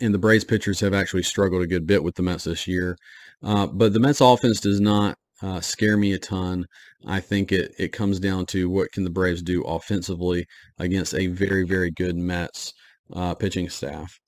and 0.00 0.14
the 0.14 0.18
Braves 0.18 0.44
pitchers 0.44 0.80
have 0.80 0.94
actually 0.94 1.22
struggled 1.22 1.62
a 1.62 1.66
good 1.66 1.86
bit 1.86 2.02
with 2.02 2.14
the 2.14 2.22
Mets 2.22 2.44
this 2.44 2.66
year. 2.66 2.96
Uh, 3.42 3.66
but 3.66 3.92
the 3.92 4.00
Mets 4.00 4.20
offense 4.20 4.60
does 4.60 4.80
not 4.80 5.16
uh, 5.42 5.60
scare 5.60 5.96
me 5.96 6.12
a 6.12 6.18
ton. 6.18 6.66
I 7.06 7.20
think 7.20 7.52
it, 7.52 7.72
it 7.78 7.92
comes 7.92 8.20
down 8.20 8.46
to 8.46 8.68
what 8.68 8.92
can 8.92 9.04
the 9.04 9.10
Braves 9.10 9.42
do 9.42 9.62
offensively 9.62 10.46
against 10.78 11.14
a 11.14 11.28
very, 11.28 11.64
very 11.64 11.90
good 11.90 12.16
Mets 12.16 12.74
uh, 13.12 13.34
pitching 13.34 13.68
staff. 13.68 14.18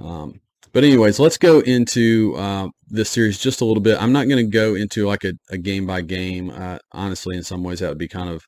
Um, 0.00 0.40
but 0.72 0.84
anyways, 0.84 1.18
let's 1.18 1.38
go 1.38 1.60
into 1.60 2.34
uh, 2.36 2.68
this 2.88 3.10
series 3.10 3.38
just 3.38 3.60
a 3.60 3.64
little 3.64 3.82
bit. 3.82 4.00
I'm 4.00 4.12
not 4.12 4.28
going 4.28 4.44
to 4.44 4.50
go 4.50 4.74
into 4.74 5.06
like 5.06 5.24
a, 5.24 5.32
a 5.50 5.58
game 5.58 5.86
by 5.86 6.02
game. 6.02 6.50
Uh, 6.50 6.78
honestly, 6.92 7.36
in 7.36 7.42
some 7.42 7.64
ways, 7.64 7.80
that 7.80 7.88
would 7.88 7.98
be 7.98 8.08
kind 8.08 8.28
of 8.28 8.44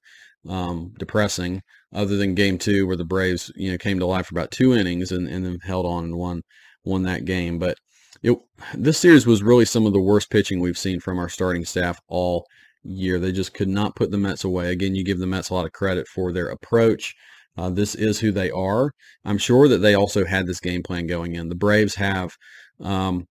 um, 0.49 0.92
depressing. 0.99 1.62
Other 1.92 2.16
than 2.16 2.35
game 2.35 2.56
two, 2.56 2.87
where 2.87 2.97
the 2.97 3.04
Braves, 3.04 3.50
you 3.56 3.73
know, 3.73 3.78
came 3.78 3.99
to 3.99 4.06
life 4.06 4.26
for 4.26 4.35
about 4.35 4.52
two 4.52 4.75
innings 4.75 5.11
and, 5.11 5.26
and 5.28 5.44
then 5.44 5.59
held 5.62 5.87
on 5.87 6.04
and 6.04 6.16
won 6.16 6.42
won 6.85 7.02
that 7.02 7.25
game. 7.25 7.59
But 7.59 7.78
it, 8.23 8.38
this 8.75 8.99
series 8.99 9.26
was 9.26 9.42
really 9.42 9.64
some 9.64 9.87
of 9.87 9.92
the 9.92 10.00
worst 10.00 10.30
pitching 10.30 10.61
we've 10.61 10.78
seen 10.78 11.00
from 11.00 11.18
our 11.18 11.28
starting 11.28 11.64
staff 11.64 11.99
all 12.09 12.47
year. 12.85 13.18
They 13.18 13.32
just 13.32 13.54
could 13.54 13.68
not 13.68 13.97
put 13.97 14.11
the 14.12 14.18
Mets 14.18 14.44
away. 14.44 14.70
Again, 14.70 14.94
you 14.94 15.04
give 15.04 15.18
the 15.18 15.26
Mets 15.26 15.50
a 15.50 15.54
lot 15.54 15.66
of 15.66 15.73
credit 15.73 16.06
for 16.06 16.32
their 16.32 16.49
approach 16.49 17.14
uh, 17.56 17.70
this 17.70 17.94
is 17.94 18.20
who 18.20 18.32
they 18.32 18.50
are. 18.50 18.92
I'm 19.25 19.38
sure 19.38 19.68
that 19.68 19.78
they 19.78 19.94
also 19.94 20.25
had 20.25 20.47
this 20.47 20.61
game 20.61 20.82
plan 20.82 21.06
going 21.06 21.35
in. 21.35 21.49
The 21.49 21.54
Braves 21.54 21.97
have, 21.97 22.37
um, 22.80 23.26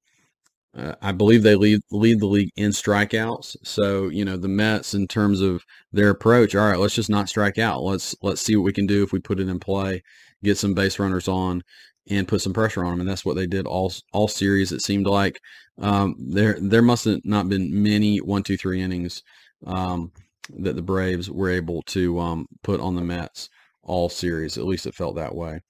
uh, 0.78 0.96
I 1.02 1.12
believe 1.12 1.44
they 1.44 1.56
lead, 1.56 1.82
lead 1.92 2.20
the 2.20 2.28
league 2.28 2.52
in 2.56 2.72
strikeouts. 2.72 3.58
So 3.64 4.10
you 4.10 4.24
know 4.24 4.38
the 4.38 4.48
Mets, 4.48 4.94
in 4.94 5.08
terms 5.08 5.42
of 5.42 5.64
their 5.92 6.10
approach, 6.10 6.56
all 6.56 6.70
right, 6.70 6.80
let's 6.80 6.96
just 6.96 7.10
not 7.10 7.30
strike 7.30 7.58
out. 7.58 7.82
Let's 7.82 8.16
let's 8.22 8.42
see 8.42 8.56
what 8.56 8.66
we 8.66 8.74
can 8.74 8.86
do 8.86 9.04
if 9.04 9.12
we 9.12 9.20
put 9.20 9.40
it 9.40 9.50
in 9.50 9.60
play, 9.60 10.04
get 10.44 10.58
some 10.58 10.74
base 10.74 11.00
runners 11.00 11.28
on, 11.28 11.64
and 12.10 12.28
put 12.28 12.42
some 12.42 12.54
pressure 12.54 12.84
on 12.84 12.92
them. 12.92 13.00
And 13.02 13.10
that's 13.10 13.26
what 13.26 13.36
they 13.36 13.48
did 13.48 13.66
all 13.66 13.92
all 14.14 14.28
series. 14.28 14.72
It 14.72 14.82
seemed 14.82 15.08
like 15.08 15.40
um, 15.80 16.16
there 16.20 16.58
there 16.62 16.82
must 16.84 17.06
have 17.06 17.22
not 17.24 17.50
been 17.50 17.84
many 17.84 18.18
one 18.18 18.44
two 18.44 18.58
three 18.58 18.82
innings 18.82 19.24
um, 19.66 20.12
that 20.58 20.76
the 20.76 20.82
Braves 20.84 21.30
were 21.32 21.50
able 21.50 21.82
to 21.84 22.20
um, 22.20 22.48
put 22.64 22.80
on 22.80 22.96
the 22.96 23.04
Mets 23.04 23.50
all 23.82 24.08
series. 24.08 24.58
At 24.58 24.66
least 24.66 24.86
it 24.86 24.94
felt 24.96 25.16
that 25.16 25.36
way. 25.36 25.62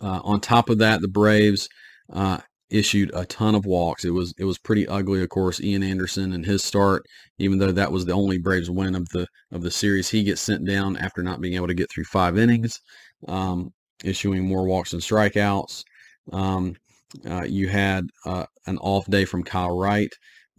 Uh, 0.00 0.20
on 0.22 0.40
top 0.40 0.68
of 0.68 0.78
that, 0.78 1.00
the 1.00 1.08
Braves 1.08 1.68
uh, 2.12 2.38
issued 2.72 3.10
a 3.14 3.26
ton 3.26 3.54
of 3.54 3.66
walks. 3.66 4.04
It 4.04 4.10
was 4.10 4.34
it 4.38 4.44
was 4.44 4.58
pretty 4.58 4.88
ugly, 4.88 5.22
of 5.22 5.28
course. 5.28 5.60
Ian 5.60 5.82
Anderson 5.82 6.32
and 6.32 6.44
his 6.44 6.64
start, 6.64 7.04
even 7.38 7.58
though 7.58 7.72
that 7.72 7.92
was 7.92 8.06
the 8.06 8.12
only 8.12 8.38
Braves 8.38 8.70
win 8.70 8.94
of 8.94 9.08
the 9.10 9.26
of 9.52 9.62
the 9.62 9.70
series, 9.70 10.08
he 10.08 10.24
gets 10.24 10.40
sent 10.40 10.66
down 10.66 10.96
after 10.96 11.22
not 11.22 11.40
being 11.40 11.54
able 11.54 11.68
to 11.68 11.74
get 11.74 11.90
through 11.90 12.04
five 12.04 12.38
innings, 12.38 12.80
um, 13.28 13.70
issuing 14.04 14.46
more 14.46 14.66
walks 14.66 14.92
and 14.92 15.02
strikeouts. 15.02 15.82
Um, 16.32 16.76
uh, 17.28 17.44
you 17.44 17.68
had 17.68 18.06
uh, 18.24 18.46
an 18.66 18.78
off 18.78 19.06
day 19.06 19.24
from 19.26 19.44
Kyle 19.44 19.76
Wright, 19.76 20.12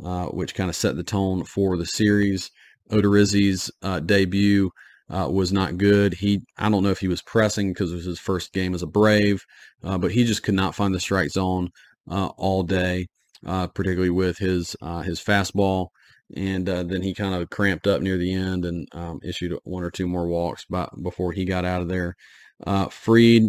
uh, 0.03 0.25
which 0.27 0.55
kind 0.55 0.69
of 0.69 0.75
set 0.75 0.95
the 0.95 1.03
tone 1.03 1.43
for 1.43 1.77
the 1.77 1.85
series. 1.85 2.51
Odorizzi's 2.91 3.71
uh, 3.81 3.99
debut 3.99 4.69
uh, 5.09 5.27
was 5.31 5.51
not 5.51 5.77
good. 5.77 6.13
He, 6.13 6.41
I 6.57 6.69
don't 6.69 6.83
know 6.83 6.89
if 6.89 6.99
he 6.99 7.07
was 7.07 7.21
pressing 7.23 7.69
because 7.69 7.91
it 7.91 7.95
was 7.95 8.05
his 8.05 8.19
first 8.19 8.53
game 8.53 8.75
as 8.75 8.83
a 8.83 8.87
Brave, 8.87 9.43
uh, 9.83 9.97
but 9.97 10.11
he 10.11 10.25
just 10.25 10.43
could 10.43 10.53
not 10.53 10.75
find 10.75 10.93
the 10.93 10.99
strike 10.99 11.31
zone 11.31 11.69
all 12.07 12.63
day, 12.63 13.07
particularly 13.43 14.09
with 14.09 14.37
his 14.37 14.75
his 15.03 15.19
fastball. 15.21 15.87
And 16.35 16.65
then 16.65 17.01
he 17.03 17.13
kind 17.13 17.35
of 17.35 17.49
cramped 17.49 17.85
up 17.85 18.01
near 18.01 18.17
the 18.17 18.33
end 18.33 18.65
and 18.65 18.87
um, 18.93 19.19
issued 19.23 19.55
one 19.65 19.83
or 19.83 19.91
two 19.91 20.07
more 20.07 20.27
walks 20.27 20.65
by, 20.65 20.87
before 21.03 21.31
he 21.31 21.45
got 21.45 21.65
out 21.65 21.81
of 21.81 21.89
there. 21.89 22.15
Fried 22.89 23.43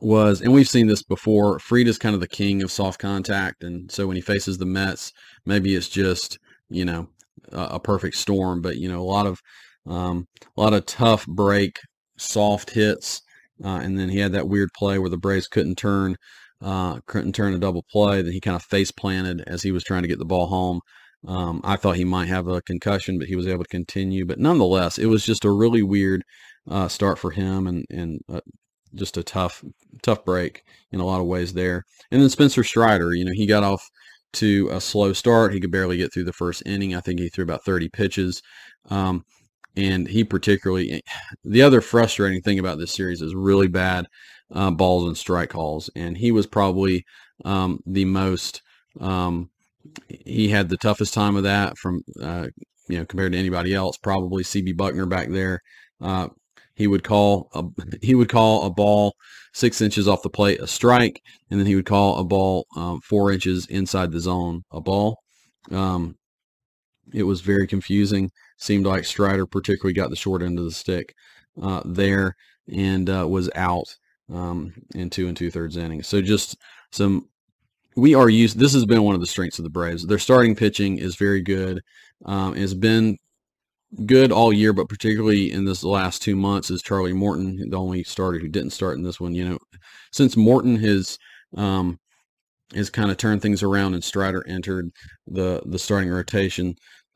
was, 0.00 0.40
and 0.40 0.52
we've 0.52 0.68
seen 0.68 0.86
this 0.86 1.02
before. 1.02 1.58
Fried 1.58 1.88
is 1.88 1.98
kind 1.98 2.14
of 2.14 2.20
the 2.20 2.28
king 2.28 2.62
of 2.62 2.70
soft 2.70 3.00
contact, 3.00 3.64
and 3.64 3.90
so 3.90 4.06
when 4.06 4.16
he 4.16 4.22
faces 4.22 4.58
the 4.58 4.66
Mets, 4.66 5.12
maybe 5.44 5.74
it's 5.74 5.88
just 5.88 6.38
you 6.68 6.84
know 6.84 7.08
a, 7.52 7.62
a 7.62 7.80
perfect 7.80 8.16
storm. 8.16 8.60
But 8.60 8.76
you 8.76 8.88
know 8.88 9.00
a 9.00 9.04
lot 9.04 9.26
of 9.26 9.40
um, 9.86 10.28
a 10.56 10.60
lot 10.60 10.74
of 10.74 10.86
tough 10.86 11.26
break, 11.26 11.80
soft 12.16 12.70
hits, 12.70 13.22
uh, 13.64 13.80
and 13.82 13.98
then 13.98 14.08
he 14.08 14.18
had 14.18 14.32
that 14.32 14.48
weird 14.48 14.70
play 14.76 14.98
where 14.98 15.10
the 15.10 15.16
Braves 15.16 15.48
couldn't 15.48 15.76
turn 15.76 16.16
uh, 16.64 16.98
couldn't 17.06 17.34
turn 17.34 17.54
a 17.54 17.58
double 17.58 17.84
play. 17.90 18.22
Then 18.22 18.32
he 18.32 18.40
kind 18.40 18.56
of 18.56 18.62
face 18.62 18.90
planted 18.90 19.44
as 19.46 19.62
he 19.62 19.70
was 19.70 19.84
trying 19.84 20.02
to 20.02 20.08
get 20.08 20.18
the 20.18 20.24
ball 20.24 20.46
home. 20.46 20.80
Um, 21.28 21.60
I 21.62 21.76
thought 21.76 21.96
he 21.96 22.04
might 22.04 22.28
have 22.28 22.48
a 22.48 22.62
concussion, 22.62 23.18
but 23.18 23.28
he 23.28 23.36
was 23.36 23.46
able 23.46 23.64
to 23.64 23.68
continue. 23.68 24.26
But 24.26 24.38
nonetheless, 24.38 24.98
it 24.98 25.06
was 25.06 25.24
just 25.24 25.44
a 25.44 25.50
really 25.50 25.82
weird 25.82 26.22
uh, 26.68 26.88
start 26.88 27.18
for 27.18 27.30
him, 27.30 27.66
and 27.66 27.84
and 27.90 28.20
uh, 28.32 28.40
just 28.94 29.16
a 29.16 29.22
tough 29.22 29.62
tough 30.02 30.24
break 30.24 30.62
in 30.90 31.00
a 31.00 31.06
lot 31.06 31.20
of 31.20 31.26
ways 31.26 31.52
there. 31.52 31.84
And 32.10 32.20
then 32.22 32.30
Spencer 32.30 32.64
Strider, 32.64 33.14
you 33.14 33.24
know, 33.24 33.32
he 33.34 33.46
got 33.46 33.62
off 33.62 33.82
to 34.34 34.68
a 34.72 34.80
slow 34.80 35.12
start. 35.12 35.52
He 35.52 35.60
could 35.60 35.70
barely 35.70 35.96
get 35.98 36.12
through 36.12 36.24
the 36.24 36.32
first 36.32 36.62
inning. 36.66 36.94
I 36.94 37.00
think 37.00 37.20
he 37.20 37.28
threw 37.28 37.44
about 37.44 37.64
30 37.64 37.88
pitches. 37.90 38.42
Um, 38.90 39.24
and 39.76 40.08
he 40.08 40.24
particularly, 40.24 41.02
the 41.44 41.62
other 41.62 41.80
frustrating 41.80 42.42
thing 42.42 42.58
about 42.58 42.78
this 42.78 42.92
series 42.92 43.22
is 43.22 43.34
really 43.34 43.68
bad 43.68 44.06
uh, 44.52 44.70
balls 44.70 45.06
and 45.06 45.16
strike 45.16 45.50
calls. 45.50 45.90
And 45.94 46.18
he 46.18 46.32
was 46.32 46.46
probably 46.46 47.04
um, 47.44 47.80
the 47.86 48.04
most, 48.04 48.62
um, 49.00 49.50
he 50.08 50.48
had 50.48 50.68
the 50.68 50.76
toughest 50.76 51.14
time 51.14 51.36
of 51.36 51.42
that 51.42 51.76
from, 51.78 52.02
uh, 52.20 52.48
you 52.88 52.98
know, 52.98 53.04
compared 53.04 53.32
to 53.32 53.38
anybody 53.38 53.74
else. 53.74 53.96
Probably 53.96 54.42
CB 54.42 54.74
Bucknor 54.76 55.08
back 55.08 55.28
there 55.28 55.60
uh, 56.00 56.28
he 56.74 56.86
would 56.86 57.04
call 57.04 57.48
a 57.54 57.64
he 58.02 58.14
would 58.14 58.28
call 58.28 58.64
a 58.64 58.70
ball 58.70 59.14
six 59.52 59.80
inches 59.80 60.08
off 60.08 60.22
the 60.22 60.30
plate 60.30 60.60
a 60.60 60.66
strike, 60.66 61.22
and 61.50 61.58
then 61.58 61.66
he 61.66 61.74
would 61.74 61.86
call 61.86 62.18
a 62.18 62.24
ball 62.24 62.66
um, 62.76 63.00
four 63.00 63.32
inches 63.32 63.66
inside 63.66 64.12
the 64.12 64.20
zone 64.20 64.62
a 64.70 64.80
ball. 64.80 65.18
Um, 65.70 66.16
it 67.12 67.24
was 67.24 67.40
very 67.40 67.66
confusing. 67.66 68.30
Seemed 68.56 68.86
like 68.86 69.04
Strider 69.04 69.46
particularly 69.46 69.94
got 69.94 70.10
the 70.10 70.16
short 70.16 70.42
end 70.42 70.58
of 70.58 70.64
the 70.64 70.70
stick 70.70 71.14
uh, 71.60 71.82
there 71.84 72.34
and 72.72 73.10
uh, 73.10 73.26
was 73.28 73.50
out 73.54 73.96
um, 74.32 74.72
in 74.94 75.10
two 75.10 75.28
and 75.28 75.36
two 75.36 75.50
thirds 75.50 75.76
innings. 75.76 76.06
So 76.06 76.20
just 76.20 76.56
some. 76.92 77.28
We 77.96 78.14
are 78.16 78.28
used. 78.28 78.58
This 78.58 78.72
has 78.74 78.84
been 78.84 79.04
one 79.04 79.14
of 79.14 79.20
the 79.20 79.26
strengths 79.26 79.60
of 79.60 79.62
the 79.62 79.70
Braves. 79.70 80.04
Their 80.04 80.18
starting 80.18 80.56
pitching 80.56 80.98
is 80.98 81.14
very 81.14 81.40
good. 81.40 81.80
Um, 82.24 82.56
it's 82.56 82.74
been 82.74 83.18
good 84.06 84.32
all 84.32 84.52
year, 84.52 84.72
but 84.72 84.88
particularly 84.88 85.52
in 85.52 85.64
this 85.64 85.84
last 85.84 86.20
two 86.20 86.34
months 86.34 86.70
is 86.70 86.82
Charlie 86.82 87.12
Morton, 87.12 87.70
the 87.70 87.78
only 87.78 88.02
starter 88.02 88.38
who 88.40 88.48
didn't 88.48 88.70
start 88.70 88.96
in 88.96 89.04
this 89.04 89.20
one. 89.20 89.34
You 89.34 89.48
know, 89.48 89.58
since 90.10 90.36
Morton 90.36 90.76
has 90.76 91.18
um, 91.56 92.00
has 92.74 92.90
kind 92.90 93.10
of 93.10 93.16
turned 93.16 93.42
things 93.42 93.62
around 93.62 93.94
and 93.94 94.02
Strider 94.02 94.44
entered 94.48 94.90
the 95.26 95.62
the 95.66 95.78
starting 95.78 96.10
rotation, 96.10 96.74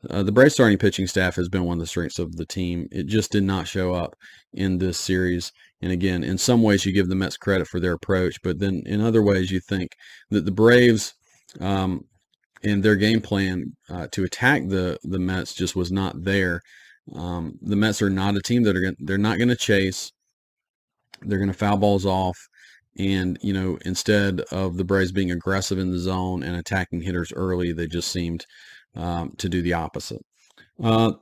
uh, 0.09 0.23
the 0.23 0.31
Braves 0.31 0.53
starting 0.53 0.77
pitching 0.77 1.07
staff 1.07 1.35
has 1.35 1.49
been 1.49 1.65
one 1.65 1.77
of 1.77 1.81
the 1.81 1.87
strengths 1.87 2.19
of 2.19 2.35
the 2.35 2.45
team. 2.45 2.87
It 2.91 3.07
just 3.07 3.31
did 3.31 3.43
not 3.43 3.67
show 3.67 3.93
up 3.93 4.15
in 4.53 4.77
this 4.77 4.97
series. 4.97 5.51
And 5.81 5.91
again, 5.91 6.23
in 6.23 6.37
some 6.37 6.61
ways, 6.61 6.85
you 6.85 6.91
give 6.91 7.07
the 7.07 7.15
Mets 7.15 7.37
credit 7.37 7.67
for 7.67 7.79
their 7.79 7.93
approach, 7.93 8.41
but 8.43 8.59
then 8.59 8.83
in 8.85 9.01
other 9.01 9.23
ways, 9.23 9.49
you 9.51 9.59
think 9.59 9.91
that 10.29 10.45
the 10.45 10.51
Braves 10.51 11.13
um, 11.59 12.05
and 12.63 12.83
their 12.83 12.95
game 12.95 13.21
plan 13.21 13.75
uh, 13.89 14.07
to 14.11 14.23
attack 14.23 14.67
the 14.67 14.97
the 15.03 15.19
Mets 15.19 15.53
just 15.53 15.75
was 15.75 15.91
not 15.91 16.23
there. 16.23 16.61
Um, 17.15 17.57
the 17.61 17.75
Mets 17.75 18.01
are 18.01 18.09
not 18.09 18.35
a 18.35 18.41
team 18.41 18.63
that 18.63 18.75
are 18.75 18.81
gonna, 18.81 18.95
they're 18.99 19.17
not 19.17 19.37
going 19.37 19.49
to 19.49 19.55
chase. 19.55 20.11
They're 21.21 21.39
going 21.39 21.51
to 21.51 21.57
foul 21.57 21.77
balls 21.77 22.05
off, 22.05 22.37
and 22.97 23.37
you 23.41 23.53
know 23.53 23.77
instead 23.85 24.41
of 24.51 24.77
the 24.77 24.83
Braves 24.83 25.11
being 25.11 25.31
aggressive 25.31 25.79
in 25.79 25.91
the 25.91 25.99
zone 25.99 26.43
and 26.43 26.55
attacking 26.55 27.01
hitters 27.01 27.31
early, 27.33 27.71
they 27.71 27.87
just 27.87 28.11
seemed 28.11 28.45
um, 28.95 29.33
to 29.37 29.47
do 29.47 29.61
the 29.61 29.73
opposite. 29.73 30.21
Uh, 30.81 31.13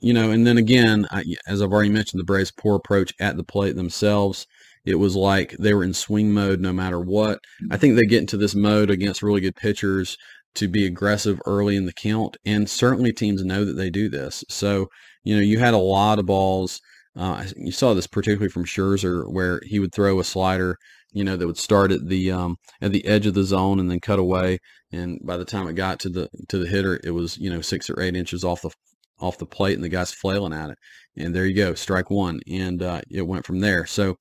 you 0.00 0.12
know, 0.12 0.30
and 0.30 0.46
then 0.46 0.58
again, 0.58 1.06
I, 1.10 1.24
as 1.46 1.62
I've 1.62 1.72
already 1.72 1.90
mentioned, 1.90 2.20
the 2.20 2.24
Braves' 2.24 2.50
poor 2.50 2.76
approach 2.76 3.12
at 3.20 3.36
the 3.36 3.44
plate 3.44 3.76
themselves. 3.76 4.46
It 4.84 4.96
was 4.96 5.16
like 5.16 5.54
they 5.58 5.74
were 5.74 5.84
in 5.84 5.92
swing 5.92 6.32
mode 6.32 6.60
no 6.60 6.72
matter 6.72 7.00
what. 7.00 7.40
I 7.70 7.76
think 7.76 7.96
they 7.96 8.06
get 8.06 8.20
into 8.20 8.36
this 8.36 8.54
mode 8.54 8.90
against 8.90 9.22
really 9.22 9.40
good 9.40 9.56
pitchers 9.56 10.16
to 10.54 10.68
be 10.68 10.86
aggressive 10.86 11.40
early 11.46 11.76
in 11.76 11.86
the 11.86 11.92
count. 11.92 12.36
And 12.44 12.68
certainly 12.70 13.12
teams 13.12 13.44
know 13.44 13.64
that 13.64 13.74
they 13.74 13.90
do 13.90 14.08
this. 14.08 14.44
So, 14.48 14.88
you 15.24 15.36
know, 15.36 15.42
you 15.42 15.58
had 15.58 15.74
a 15.74 15.78
lot 15.78 16.18
of 16.18 16.26
balls. 16.26 16.80
Uh, 17.16 17.44
you 17.56 17.72
saw 17.72 17.94
this 17.94 18.06
particularly 18.06 18.50
from 18.50 18.64
Scherzer, 18.64 19.30
where 19.30 19.60
he 19.64 19.78
would 19.78 19.92
throw 19.92 20.20
a 20.20 20.24
slider, 20.24 20.76
you 21.12 21.24
know, 21.24 21.36
that 21.36 21.46
would 21.46 21.58
start 21.58 21.90
at 21.92 22.08
the 22.08 22.30
um, 22.30 22.56
at 22.80 22.92
the 22.92 23.04
edge 23.06 23.26
of 23.26 23.34
the 23.34 23.44
zone 23.44 23.80
and 23.80 23.90
then 23.90 24.00
cut 24.00 24.18
away. 24.18 24.58
And 24.92 25.20
by 25.22 25.36
the 25.36 25.44
time 25.44 25.68
it 25.68 25.74
got 25.74 25.98
to 26.00 26.08
the 26.08 26.28
to 26.48 26.58
the 26.58 26.68
hitter, 26.68 27.00
it 27.02 27.10
was 27.10 27.36
you 27.38 27.50
know 27.50 27.60
six 27.60 27.90
or 27.90 28.00
eight 28.00 28.16
inches 28.16 28.44
off 28.44 28.62
the 28.62 28.70
off 29.20 29.38
the 29.38 29.46
plate, 29.46 29.74
and 29.74 29.84
the 29.84 29.88
guy's 29.88 30.12
flailing 30.12 30.52
at 30.52 30.70
it. 30.70 30.78
And 31.16 31.34
there 31.34 31.46
you 31.46 31.54
go, 31.54 31.74
strike 31.74 32.10
one, 32.10 32.40
and 32.48 32.82
uh, 32.82 33.00
it 33.10 33.26
went 33.26 33.44
from 33.44 33.60
there. 33.60 33.86
So 33.86 34.16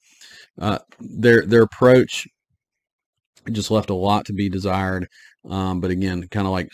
uh, 0.59 0.79
their 0.99 1.45
their 1.45 1.61
approach 1.63 2.27
just 3.51 3.71
left 3.71 3.89
a 3.89 3.95
lot 3.95 4.25
to 4.25 4.33
be 4.33 4.49
desired. 4.49 5.07
Um, 5.49 5.79
but 5.79 5.91
again, 5.91 6.27
kind 6.29 6.47
of 6.47 6.53
like 6.53 6.69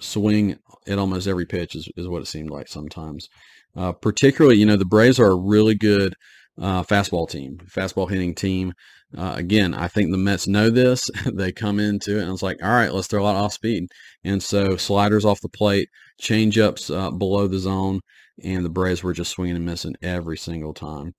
swing 0.00 0.58
at 0.86 0.98
almost 0.98 1.26
every 1.26 1.46
pitch 1.46 1.74
is, 1.74 1.88
is 1.96 2.08
what 2.08 2.22
it 2.22 2.26
seemed 2.26 2.50
like 2.50 2.68
sometimes. 2.68 3.28
Uh, 3.76 3.92
particularly, 3.92 4.56
you 4.56 4.66
know, 4.66 4.76
the 4.76 4.84
Braves 4.84 5.20
are 5.20 5.30
a 5.30 5.36
really 5.36 5.74
good 5.74 6.14
uh, 6.60 6.82
fastball 6.82 7.28
team, 7.28 7.58
fastball 7.66 8.08
hitting 8.08 8.34
team. 8.34 8.72
Uh, 9.16 9.34
again, 9.36 9.74
I 9.74 9.88
think 9.88 10.10
the 10.10 10.18
Mets 10.18 10.46
know 10.46 10.70
this. 10.70 11.10
they 11.32 11.52
come 11.52 11.78
into 11.78 12.18
it 12.18 12.22
and 12.22 12.32
it's 12.32 12.42
like, 12.42 12.62
all 12.62 12.70
right, 12.70 12.92
let's 12.92 13.06
throw 13.06 13.22
a 13.22 13.24
lot 13.24 13.36
off 13.36 13.52
speed. 13.52 13.88
And 14.24 14.42
so 14.42 14.76
sliders 14.76 15.24
off 15.24 15.40
the 15.40 15.48
plate, 15.48 15.88
change 16.18 16.58
ups 16.58 16.90
uh, 16.90 17.10
below 17.10 17.46
the 17.46 17.58
zone, 17.58 18.00
and 18.42 18.64
the 18.64 18.70
Braves 18.70 19.02
were 19.02 19.12
just 19.12 19.32
swinging 19.32 19.56
and 19.56 19.66
missing 19.66 19.96
every 20.02 20.36
single 20.36 20.74
time. 20.74 21.14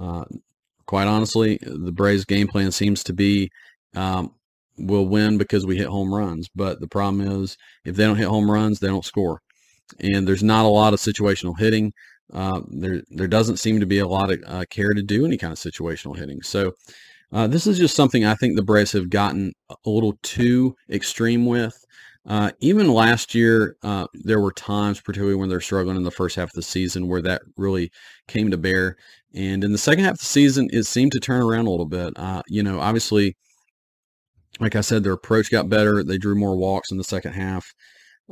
Uh, 0.00 0.24
quite 0.86 1.06
honestly, 1.06 1.58
the 1.62 1.92
Braves 1.92 2.24
game 2.24 2.48
plan 2.48 2.72
seems 2.72 3.04
to 3.04 3.12
be 3.12 3.50
um, 3.94 4.34
will 4.78 5.06
win 5.06 5.38
because 5.38 5.66
we 5.66 5.76
hit 5.76 5.88
home 5.88 6.14
runs. 6.14 6.48
But 6.54 6.80
the 6.80 6.88
problem 6.88 7.42
is, 7.42 7.56
if 7.84 7.96
they 7.96 8.04
don't 8.04 8.16
hit 8.16 8.28
home 8.28 8.50
runs, 8.50 8.80
they 8.80 8.88
don't 8.88 9.04
score. 9.04 9.40
And 9.98 10.26
there's 10.26 10.42
not 10.42 10.64
a 10.64 10.68
lot 10.68 10.94
of 10.94 11.00
situational 11.00 11.58
hitting. 11.58 11.92
Uh, 12.32 12.60
there, 12.68 13.02
there 13.10 13.26
doesn't 13.26 13.58
seem 13.58 13.80
to 13.80 13.86
be 13.86 13.98
a 13.98 14.06
lot 14.06 14.30
of 14.30 14.42
uh, 14.46 14.64
care 14.70 14.94
to 14.94 15.02
do 15.02 15.24
any 15.24 15.36
kind 15.36 15.52
of 15.52 15.58
situational 15.58 16.16
hitting. 16.16 16.42
So 16.42 16.72
uh, 17.32 17.46
this 17.46 17.66
is 17.66 17.78
just 17.78 17.96
something 17.96 18.24
I 18.24 18.34
think 18.34 18.56
the 18.56 18.62
Braves 18.62 18.92
have 18.92 19.10
gotten 19.10 19.52
a 19.68 19.90
little 19.90 20.18
too 20.22 20.76
extreme 20.88 21.46
with. 21.46 21.74
Uh, 22.26 22.50
even 22.60 22.92
last 22.92 23.34
year, 23.34 23.76
uh, 23.82 24.06
there 24.12 24.40
were 24.40 24.52
times, 24.52 25.00
particularly 25.00 25.36
when 25.36 25.48
they're 25.48 25.60
struggling 25.60 25.96
in 25.96 26.02
the 26.02 26.10
first 26.10 26.36
half 26.36 26.50
of 26.50 26.54
the 26.54 26.62
season, 26.62 27.08
where 27.08 27.22
that 27.22 27.42
really 27.56 27.90
came 28.28 28.50
to 28.50 28.58
bear. 28.58 28.96
And 29.34 29.64
in 29.64 29.72
the 29.72 29.78
second 29.78 30.04
half 30.04 30.14
of 30.14 30.18
the 30.18 30.26
season, 30.26 30.68
it 30.72 30.84
seemed 30.84 31.12
to 31.12 31.20
turn 31.20 31.42
around 31.42 31.66
a 31.66 31.70
little 31.70 31.86
bit. 31.86 32.12
Uh, 32.16 32.42
you 32.46 32.62
know, 32.62 32.80
obviously, 32.80 33.36
like 34.58 34.76
I 34.76 34.82
said, 34.82 35.02
their 35.02 35.14
approach 35.14 35.50
got 35.50 35.70
better. 35.70 36.02
They 36.04 36.18
drew 36.18 36.34
more 36.34 36.56
walks 36.56 36.90
in 36.90 36.98
the 36.98 37.04
second 37.04 37.32
half. 37.32 37.72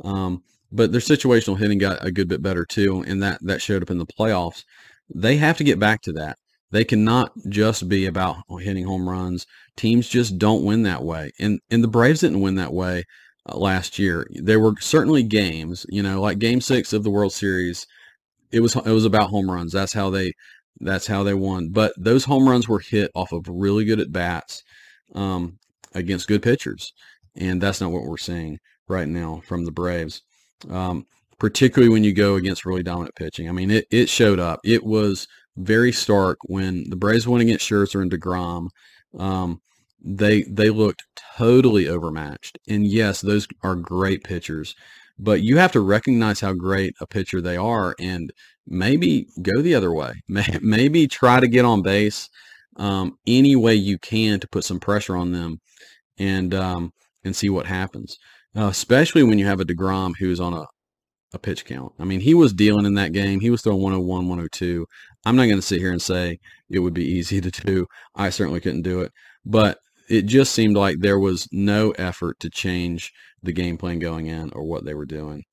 Um, 0.03 0.43
but 0.71 0.91
their 0.91 1.01
situational 1.01 1.57
hitting 1.57 1.79
got 1.79 2.05
a 2.05 2.11
good 2.11 2.27
bit 2.27 2.43
better 2.43 2.65
too, 2.65 3.03
and 3.07 3.23
that 3.23 3.39
that 3.41 3.61
showed 3.61 3.81
up 3.81 3.89
in 3.89 3.97
the 3.97 4.05
playoffs. 4.05 4.63
They 5.13 5.37
have 5.37 5.57
to 5.57 5.63
get 5.63 5.79
back 5.79 6.01
to 6.03 6.13
that. 6.13 6.37
They 6.71 6.85
cannot 6.85 7.31
just 7.49 7.89
be 7.89 8.05
about 8.05 8.37
hitting 8.59 8.85
home 8.85 9.09
runs. 9.09 9.47
Teams 9.75 10.07
just 10.07 10.37
don't 10.37 10.63
win 10.63 10.83
that 10.83 11.03
way, 11.03 11.31
and 11.39 11.59
and 11.71 11.83
the 11.83 11.87
Braves 11.87 12.21
didn't 12.21 12.41
win 12.41 12.55
that 12.55 12.73
way 12.73 13.05
last 13.57 13.99
year. 13.99 14.27
There 14.31 14.59
were 14.59 14.73
certainly 14.79 15.23
games, 15.23 15.85
you 15.89 16.03
know, 16.03 16.21
like 16.21 16.39
Game 16.39 16.61
Six 16.61 16.93
of 16.93 17.03
the 17.03 17.09
World 17.09 17.33
Series. 17.33 17.87
It 18.51 18.61
was 18.61 18.75
it 18.75 18.85
was 18.85 19.05
about 19.05 19.29
home 19.29 19.49
runs. 19.49 19.71
That's 19.71 19.93
how 19.93 20.09
they 20.09 20.33
that's 20.79 21.07
how 21.07 21.23
they 21.23 21.33
won. 21.33 21.69
But 21.69 21.93
those 21.97 22.25
home 22.25 22.47
runs 22.47 22.67
were 22.67 22.79
hit 22.79 23.11
off 23.15 23.31
of 23.31 23.47
really 23.47 23.85
good 23.85 23.99
at 23.99 24.11
bats. 24.11 24.63
Um, 25.13 25.59
against 25.93 26.27
good 26.27 26.41
pitchers. 26.41 26.93
And 27.35 27.61
that's 27.61 27.81
not 27.81 27.91
what 27.91 28.03
we're 28.03 28.17
seeing 28.17 28.59
right 28.87 29.07
now 29.07 29.41
from 29.45 29.65
the 29.65 29.71
Braves, 29.71 30.21
um, 30.69 31.05
particularly 31.37 31.91
when 31.91 32.03
you 32.03 32.13
go 32.13 32.35
against 32.35 32.65
really 32.65 32.83
dominant 32.83 33.15
pitching. 33.15 33.47
I 33.47 33.51
mean, 33.51 33.71
it, 33.71 33.85
it 33.91 34.09
showed 34.09 34.39
up. 34.39 34.59
It 34.63 34.83
was 34.83 35.27
very 35.55 35.91
stark 35.91 36.39
when 36.43 36.89
the 36.89 36.95
Braves 36.95 37.27
went 37.27 37.43
against 37.43 37.69
Scherzer 37.69 38.01
and 38.01 38.11
DeGrom. 38.11 38.69
Um, 39.17 39.61
they 40.01 40.43
they 40.43 40.69
looked 40.69 41.03
totally 41.37 41.87
overmatched. 41.87 42.57
And 42.67 42.85
yes, 42.85 43.21
those 43.21 43.47
are 43.63 43.75
great 43.75 44.23
pitchers, 44.23 44.75
but 45.17 45.41
you 45.41 45.57
have 45.57 45.71
to 45.73 45.81
recognize 45.81 46.39
how 46.39 46.53
great 46.53 46.95
a 47.01 47.07
pitcher 47.07 47.41
they 47.41 47.57
are 47.57 47.95
and 47.99 48.31
maybe 48.67 49.27
go 49.41 49.61
the 49.61 49.75
other 49.75 49.91
way. 49.91 50.13
Maybe 50.61 51.07
try 51.07 51.39
to 51.39 51.47
get 51.47 51.65
on 51.65 51.81
base 51.81 52.29
um, 52.77 53.17
any 53.27 53.55
way 53.55 53.75
you 53.75 53.97
can 53.97 54.39
to 54.39 54.47
put 54.47 54.63
some 54.63 54.79
pressure 54.79 55.15
on 55.17 55.31
them 55.31 55.59
and 56.17 56.53
um, 56.53 56.93
and 57.23 57.35
see 57.35 57.49
what 57.49 57.65
happens. 57.65 58.17
Uh, 58.55 58.67
especially 58.67 59.23
when 59.23 59.37
you 59.37 59.45
have 59.45 59.59
a 59.59 59.65
DeGrom 59.65 60.13
who's 60.17 60.39
on 60.39 60.53
a, 60.53 60.65
a 61.33 61.39
pitch 61.39 61.65
count. 61.65 61.93
I 61.99 62.03
mean, 62.03 62.19
he 62.19 62.33
was 62.33 62.51
dealing 62.51 62.85
in 62.85 62.95
that 62.95 63.13
game. 63.13 63.39
He 63.39 63.51
was 63.51 63.61
throwing 63.61 63.81
101, 63.81 64.27
102. 64.27 64.87
I'm 65.25 65.35
not 65.35 65.45
going 65.45 65.57
to 65.57 65.61
sit 65.61 65.79
here 65.79 65.91
and 65.91 66.01
say 66.01 66.39
it 66.69 66.79
would 66.79 66.93
be 66.93 67.05
easy 67.05 67.41
to 67.41 67.51
do. 67.51 67.85
I 68.15 68.31
certainly 68.31 68.59
couldn't 68.59 68.81
do 68.81 69.01
it. 69.01 69.11
But 69.45 69.77
it 70.09 70.25
just 70.25 70.53
seemed 70.53 70.75
like 70.75 70.99
there 70.99 71.19
was 71.19 71.47
no 71.51 71.91
effort 71.91 72.39
to 72.41 72.49
change 72.49 73.13
the 73.43 73.53
game 73.53 73.77
plan 73.77 73.99
going 73.99 74.27
in 74.27 74.51
or 74.51 74.63
what 74.63 74.85
they 74.85 74.93
were 74.93 75.05
doing. 75.05 75.43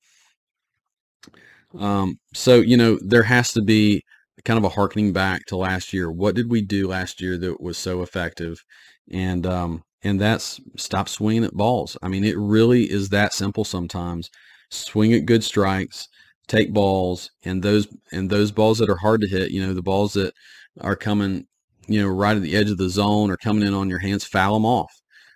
Um, 1.77 2.19
so, 2.33 2.55
you 2.55 2.77
know, 2.77 2.97
there 3.01 3.23
has 3.23 3.51
to 3.53 3.61
be 3.61 4.03
kind 4.45 4.57
of 4.57 4.63
a 4.63 4.69
harkening 4.69 5.13
back 5.13 5.45
to 5.47 5.57
last 5.57 5.93
year. 5.93 6.11
What 6.11 6.35
did 6.35 6.49
we 6.49 6.61
do 6.61 6.87
last 6.87 7.21
year 7.21 7.37
that 7.37 7.61
was 7.61 7.77
so 7.77 8.01
effective? 8.01 8.63
And, 9.11 9.45
um, 9.45 9.83
and 10.03 10.19
that's 10.21 10.59
stop 10.77 11.09
swinging 11.09 11.43
at 11.43 11.53
balls. 11.53 11.97
I 12.01 12.07
mean, 12.07 12.23
it 12.23 12.37
really 12.37 12.83
is 12.83 13.09
that 13.09 13.33
simple 13.33 13.63
sometimes. 13.63 14.29
Swing 14.69 15.13
at 15.13 15.25
good 15.25 15.43
strikes, 15.43 16.07
take 16.47 16.73
balls, 16.73 17.31
and 17.43 17.63
those 17.63 17.87
and 18.11 18.29
those 18.29 18.51
balls 18.51 18.77
that 18.79 18.89
are 18.89 18.97
hard 18.97 19.21
to 19.21 19.27
hit, 19.27 19.51
you 19.51 19.65
know, 19.65 19.73
the 19.73 19.81
balls 19.81 20.13
that 20.13 20.33
are 20.81 20.95
coming, 20.95 21.47
you 21.87 22.01
know, 22.01 22.07
right 22.07 22.35
at 22.35 22.41
the 22.41 22.55
edge 22.55 22.69
of 22.69 22.77
the 22.77 22.89
zone 22.89 23.31
or 23.31 23.37
coming 23.37 23.67
in 23.67 23.73
on 23.73 23.89
your 23.89 23.99
hands, 23.99 24.23
foul 24.23 24.53
them 24.55 24.65
off. 24.65 24.93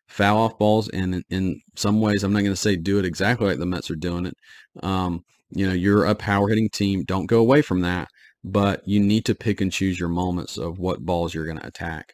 Foul 0.07 0.39
off 0.39 0.57
balls, 0.57 0.89
and 0.89 1.23
in, 1.29 1.61
some 1.75 2.01
ways, 2.01 2.23
I'm 2.23 2.33
not 2.33 2.41
going 2.41 2.51
to 2.51 2.55
say 2.55 2.75
do 2.75 2.99
it 2.99 3.05
exactly 3.05 3.47
like 3.47 3.59
the 3.59 3.65
Mets 3.65 3.89
are 3.89 3.95
doing 3.95 4.25
it. 4.25 4.35
Um, 4.83 5.23
you 5.51 5.65
know, 5.65 5.73
you're 5.73 6.05
a 6.05 6.15
power 6.15 6.49
hitting 6.49 6.69
team. 6.69 7.03
Don't 7.03 7.27
go 7.27 7.39
away 7.39 7.61
from 7.61 7.81
that, 7.81 8.09
but 8.43 8.85
you 8.85 8.99
need 8.99 9.23
to 9.25 9.35
pick 9.35 9.61
and 9.61 9.71
choose 9.71 9.99
your 9.99 10.09
moments 10.09 10.57
of 10.57 10.79
what 10.79 11.05
balls 11.05 11.33
you're 11.33 11.45
going 11.45 11.59
to 11.59 11.67
attack. 11.67 12.13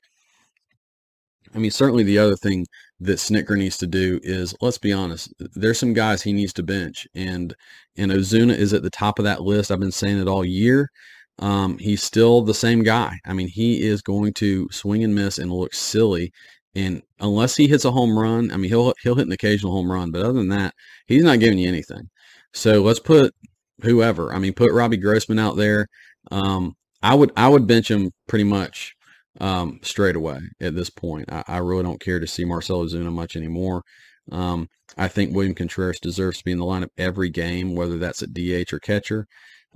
I 1.56 1.60
mean, 1.60 1.72
certainly 1.72 2.04
the 2.04 2.20
other 2.20 2.36
thing 2.36 2.68
that 3.00 3.18
Snitker 3.18 3.58
needs 3.58 3.78
to 3.78 3.88
do 3.88 4.20
is, 4.22 4.54
let's 4.62 4.78
be 4.78 4.94
honest, 4.94 5.34
there's 5.40 5.80
some 5.80 5.94
guys 5.94 6.22
he 6.22 6.34
needs 6.34 6.54
to 6.54 6.64
bench, 6.64 7.08
and 7.16 7.56
and 7.98 8.12
Ozuna 8.12 8.56
is 8.56 8.74
at 8.74 8.84
the 8.84 8.90
top 8.90 9.18
of 9.18 9.26
that 9.26 9.42
list. 9.42 9.72
I've 9.72 9.80
been 9.80 9.92
saying 9.92 10.20
it 10.20 10.28
all 10.28 10.46
year. 10.46 10.92
Um, 11.40 11.78
he's 11.78 12.02
still 12.02 12.42
the 12.42 12.54
same 12.54 12.84
guy. 12.84 13.20
I 13.26 13.34
mean, 13.34 13.48
he 13.48 13.84
is 13.84 14.02
going 14.02 14.34
to 14.36 14.68
swing 14.72 15.04
and 15.04 15.14
miss 15.14 15.38
and 15.38 15.52
look 15.52 15.74
silly. 15.74 16.32
And 16.76 17.02
unless 17.20 17.56
he 17.56 17.68
hits 17.68 17.86
a 17.86 17.92
home 17.92 18.18
run, 18.18 18.52
I 18.52 18.58
mean, 18.58 18.70
he'll 18.70 18.94
he'll 19.02 19.16
hit 19.16 19.28
an 19.28 19.32
occasional 19.32 19.72
home 19.72 19.92
run, 19.92 20.12
but 20.12 20.22
other 20.22 20.34
than 20.34 20.50
that, 20.50 20.74
he's 21.08 21.24
not 21.24 21.40
giving 21.40 21.60
you 21.60 21.68
anything. 21.68 22.10
So 22.54 22.82
let's 22.82 23.00
put 23.00 23.34
whoever. 23.82 24.34
I 24.34 24.40
mean, 24.40 24.54
put 24.54 24.72
Robbie 24.72 24.98
Grossman 24.98 25.40
out 25.40 25.58
there. 25.58 25.88
Um, 26.32 26.76
I 27.02 27.16
would 27.16 27.32
I 27.38 27.48
would 27.48 27.68
bench 27.68 27.90
him 27.90 28.12
pretty 28.28 28.44
much 28.44 28.96
um, 29.40 29.80
straight 29.84 30.16
away 30.16 30.40
at 30.60 30.76
this 30.76 30.90
point. 30.90 31.32
I, 31.32 31.44
I, 31.48 31.58
really 31.60 31.84
don't 31.84 32.00
care 32.00 32.20
to 32.20 32.28
see 32.28 32.44
Marcell 32.46 32.84
Ozuna 32.84 33.12
much 33.12 33.36
anymore. 33.36 33.84
Um, 34.32 34.68
I 34.98 35.08
think 35.08 35.34
William 35.34 35.54
Contreras 35.54 36.00
deserves 36.00 36.40
to 36.40 36.44
be 36.44 36.52
in 36.52 36.58
the 36.58 36.66
lineup 36.66 36.90
every 36.98 37.30
game, 37.30 37.76
whether 37.76 37.98
that's 37.98 38.24
at 38.24 38.34
DH 38.34 38.74
or 38.74 38.80
catcher. 38.80 39.28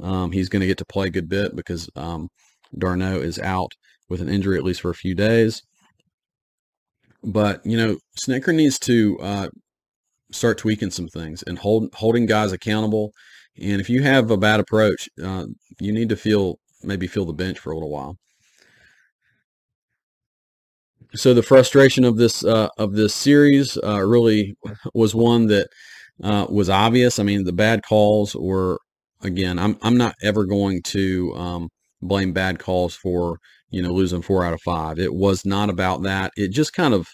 Um, 0.01 0.31
he's 0.31 0.49
going 0.49 0.61
to 0.61 0.67
get 0.67 0.77
to 0.79 0.85
play 0.85 1.07
a 1.07 1.11
good 1.11 1.29
bit 1.29 1.55
because 1.55 1.89
um, 1.95 2.29
d'Arnaud 2.77 3.21
is 3.21 3.39
out 3.39 3.71
with 4.09 4.21
an 4.21 4.29
injury 4.29 4.57
at 4.57 4.63
least 4.63 4.81
for 4.81 4.89
a 4.89 4.95
few 4.95 5.15
days. 5.15 5.61
But 7.23 7.65
you 7.65 7.77
know, 7.77 7.97
Snitker 8.19 8.53
needs 8.53 8.79
to 8.79 9.17
uh, 9.21 9.47
start 10.31 10.57
tweaking 10.57 10.91
some 10.91 11.07
things 11.07 11.43
and 11.43 11.59
hold, 11.59 11.93
holding 11.93 12.25
guys 12.25 12.51
accountable. 12.51 13.11
And 13.61 13.79
if 13.79 13.89
you 13.89 14.01
have 14.01 14.31
a 14.31 14.37
bad 14.37 14.59
approach, 14.59 15.07
uh, 15.23 15.45
you 15.79 15.91
need 15.91 16.09
to 16.09 16.15
feel 16.15 16.57
maybe 16.83 17.05
feel 17.07 17.25
the 17.25 17.33
bench 17.33 17.59
for 17.59 17.71
a 17.71 17.75
little 17.75 17.91
while 17.91 18.17
so 21.15 21.33
the 21.33 21.43
frustration 21.43 22.03
of 22.03 22.17
this 22.17 22.43
uh, 22.43 22.69
of 22.77 22.93
this 22.93 23.13
series 23.13 23.77
uh, 23.83 24.01
really 24.01 24.55
was 24.93 25.13
one 25.13 25.47
that 25.47 25.67
uh, 26.23 26.45
was 26.49 26.69
obvious. 26.69 27.19
I 27.19 27.23
mean, 27.23 27.43
the 27.43 27.53
bad 27.53 27.83
calls 27.83 28.35
were 28.35 28.79
again. 29.23 29.59
I'm 29.59 29.77
I'm 29.81 29.97
not 29.97 30.15
ever 30.21 30.45
going 30.45 30.81
to 30.83 31.33
um, 31.35 31.69
blame 32.01 32.33
bad 32.33 32.59
calls 32.59 32.95
for 32.95 33.37
you 33.69 33.81
know 33.81 33.91
losing 33.91 34.21
four 34.21 34.43
out 34.45 34.53
of 34.53 34.61
five. 34.61 34.99
It 34.99 35.13
was 35.13 35.45
not 35.45 35.69
about 35.69 36.03
that. 36.03 36.31
It 36.37 36.49
just 36.49 36.73
kind 36.73 36.93
of 36.93 37.07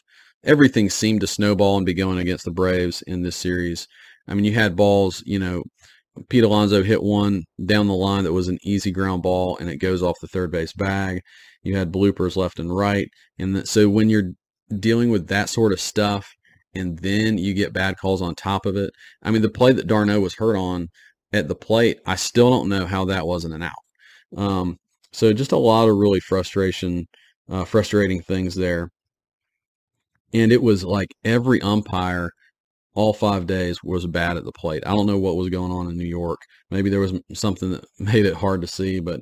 everything 0.44 0.90
seemed 0.90 1.22
to 1.22 1.28
snowball 1.28 1.78
and 1.78 1.86
be 1.86 1.94
going 1.94 2.20
against 2.20 2.46
the 2.46 2.52
Braves 2.52 3.02
in 3.04 3.24
this 3.24 3.36
series. 3.36 3.88
I 4.28 4.34
mean, 4.34 4.46
you 4.46 4.54
had 4.54 4.76
balls. 4.76 5.24
You 5.26 5.40
know, 5.40 5.64
Pete 6.30 6.44
Alonso 6.44 6.84
hit 6.84 7.04
one 7.04 7.44
down 7.66 7.88
the 7.88 7.94
line 7.94 8.24
that 8.24 8.34
was 8.34 8.48
an 8.48 8.60
easy 8.64 8.92
ground 8.92 9.24
ball, 9.24 9.58
and 9.58 9.70
it 9.70 9.78
goes 9.78 10.04
off 10.04 10.20
the 10.22 10.28
third 10.28 10.52
base 10.52 10.74
bag 10.74 11.22
you 11.68 11.76
had 11.76 11.92
bloopers 11.92 12.36
left 12.36 12.60
and 12.60 12.76
right. 12.76 13.10
And 13.38 13.68
so 13.68 13.90
when 13.90 14.10
you're 14.10 14.32
dealing 14.80 15.10
with 15.10 15.28
that 15.28 15.50
sort 15.50 15.74
of 15.74 15.80
stuff 15.80 16.34
and 16.74 17.00
then 17.00 17.38
you 17.38 17.54
get 17.54 17.74
bad 17.74 17.98
calls 17.98 18.22
on 18.22 18.36
top 18.36 18.66
of 18.66 18.76
it, 18.76 18.92
I 19.22 19.32
mean, 19.32 19.42
the 19.42 19.50
play 19.50 19.74
that 19.74 19.88
d'Arnaud 19.88 20.22
was 20.22 20.36
hurt 20.36 20.56
on 20.56 20.90
at 21.34 21.48
the 21.48 21.56
plate, 21.56 22.00
I 22.06 22.16
still 22.16 22.50
don't 22.50 22.70
know 22.70 22.86
how 22.86 23.06
that 23.06 23.28
wasn't 23.28 23.54
an 23.54 23.64
out. 23.64 23.72
Um, 24.36 24.78
so 25.12 25.34
just 25.34 25.52
a 25.52 25.58
lot 25.58 25.90
of 25.90 25.98
really 25.98 26.20
frustration, 26.20 27.08
uh, 27.50 27.66
frustrating 27.66 28.22
things 28.22 28.56
there. 28.56 28.90
And 30.34 30.52
it 30.52 30.62
was 30.62 30.84
like 30.84 31.10
every 31.24 31.62
umpire 31.62 32.32
all 32.94 33.14
five 33.14 33.46
days 33.46 33.78
was 33.84 34.08
bad 34.08 34.38
at 34.38 34.44
the 34.44 34.52
plate. 34.52 34.84
I 34.86 34.92
don't 34.92 35.06
know 35.06 35.20
what 35.20 35.36
was 35.36 35.50
going 35.50 35.72
on 35.72 35.88
in 35.88 35.98
New 35.98 36.08
York. 36.08 36.40
Maybe 36.72 36.90
there 36.90 37.00
was 37.00 37.14
something 37.34 37.72
that 37.72 37.86
made 38.00 38.26
it 38.26 38.34
hard 38.34 38.62
to 38.62 38.68
see, 38.68 39.00
but 39.00 39.22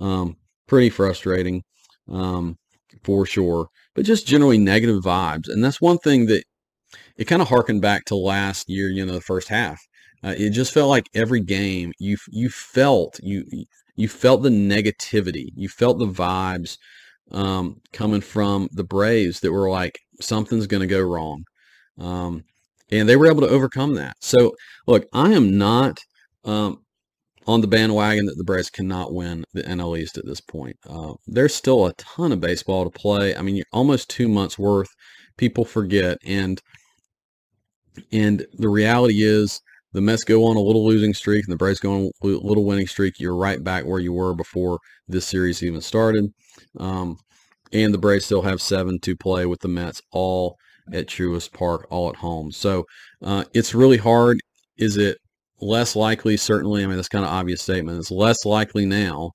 um, 0.00 0.36
pretty 0.68 0.90
frustrating 0.90 1.62
um, 2.08 2.56
for 3.04 3.26
sure. 3.26 3.68
But 3.94 4.04
just 4.04 4.26
generally 4.26 4.58
negative 4.58 5.02
vibes, 5.02 5.48
and 5.48 5.64
that's 5.64 5.80
one 5.80 5.98
thing 5.98 6.26
that 6.26 6.44
it 7.16 7.24
kind 7.24 7.42
of 7.42 7.48
harkened 7.48 7.82
back 7.82 8.04
to 8.06 8.16
last 8.16 8.68
year. 8.68 8.88
You 8.88 9.04
know, 9.04 9.14
the 9.14 9.20
first 9.20 9.48
half. 9.48 9.80
Uh, 10.24 10.34
it 10.36 10.50
just 10.50 10.72
felt 10.72 10.88
like 10.88 11.08
every 11.14 11.40
game 11.40 11.92
you 11.98 12.16
you 12.28 12.48
felt 12.48 13.20
you 13.22 13.44
you 13.96 14.08
felt 14.08 14.42
the 14.42 14.48
negativity, 14.50 15.48
you 15.54 15.68
felt 15.68 15.98
the 15.98 16.06
vibes 16.06 16.76
um, 17.32 17.80
coming 17.92 18.20
from 18.20 18.68
the 18.72 18.84
Braves 18.84 19.40
that 19.40 19.52
were 19.52 19.70
like 19.70 19.98
something's 20.20 20.66
going 20.66 20.82
to 20.82 20.86
go 20.86 21.00
wrong, 21.00 21.44
um, 21.98 22.44
and 22.90 23.08
they 23.08 23.16
were 23.16 23.30
able 23.30 23.42
to 23.42 23.48
overcome 23.48 23.94
that. 23.94 24.16
So 24.20 24.54
look, 24.86 25.06
I 25.12 25.32
am 25.32 25.58
not 25.58 25.98
um, 26.44 26.82
on 27.46 27.60
the 27.60 27.66
bandwagon 27.66 28.26
that 28.26 28.36
the 28.36 28.44
Braves 28.44 28.70
cannot 28.70 29.12
win 29.12 29.44
the 29.52 29.62
NL 29.62 29.98
East 29.98 30.18
at 30.18 30.26
this 30.26 30.40
point. 30.40 30.76
Uh, 30.88 31.14
there's 31.26 31.54
still 31.54 31.86
a 31.86 31.94
ton 31.94 32.32
of 32.32 32.40
baseball 32.40 32.84
to 32.84 32.90
play. 32.90 33.36
I 33.36 33.42
mean, 33.42 33.56
you're 33.56 33.66
almost 33.72 34.10
two 34.10 34.28
months 34.28 34.58
worth. 34.58 34.88
People 35.36 35.64
forget, 35.64 36.18
and 36.24 36.60
and 38.12 38.46
the 38.54 38.68
reality 38.68 39.22
is 39.22 39.60
the 39.96 40.02
Mets 40.02 40.24
go 40.24 40.44
on 40.44 40.58
a 40.58 40.60
little 40.60 40.84
losing 40.84 41.14
streak, 41.14 41.46
and 41.46 41.52
the 41.52 41.56
Braves 41.56 41.80
go 41.80 41.94
on 41.94 42.10
a 42.22 42.26
little 42.26 42.66
winning 42.66 42.86
streak. 42.86 43.18
You're 43.18 43.34
right 43.34 43.64
back 43.64 43.86
where 43.86 43.98
you 43.98 44.12
were 44.12 44.34
before 44.34 44.78
this 45.08 45.24
series 45.24 45.62
even 45.62 45.80
started. 45.80 46.26
Um, 46.78 47.16
and 47.72 47.94
the 47.94 47.98
Braves 47.98 48.26
still 48.26 48.42
have 48.42 48.60
seven 48.60 48.98
to 49.00 49.16
play 49.16 49.46
with 49.46 49.60
the 49.60 49.68
Mets, 49.68 50.02
all 50.12 50.58
at 50.92 51.06
Truist 51.06 51.54
Park, 51.54 51.86
all 51.88 52.10
at 52.10 52.16
home. 52.16 52.52
So 52.52 52.84
uh, 53.22 53.44
it's 53.54 53.74
really 53.74 53.96
hard. 53.96 54.38
Is 54.76 54.98
it 54.98 55.16
less 55.62 55.96
likely, 55.96 56.36
certainly, 56.36 56.84
I 56.84 56.86
mean, 56.86 56.96
that's 56.96 57.08
kind 57.08 57.24
of 57.24 57.30
obvious 57.30 57.62
statement. 57.62 57.98
It's 57.98 58.10
less 58.10 58.44
likely 58.44 58.84
now 58.84 59.30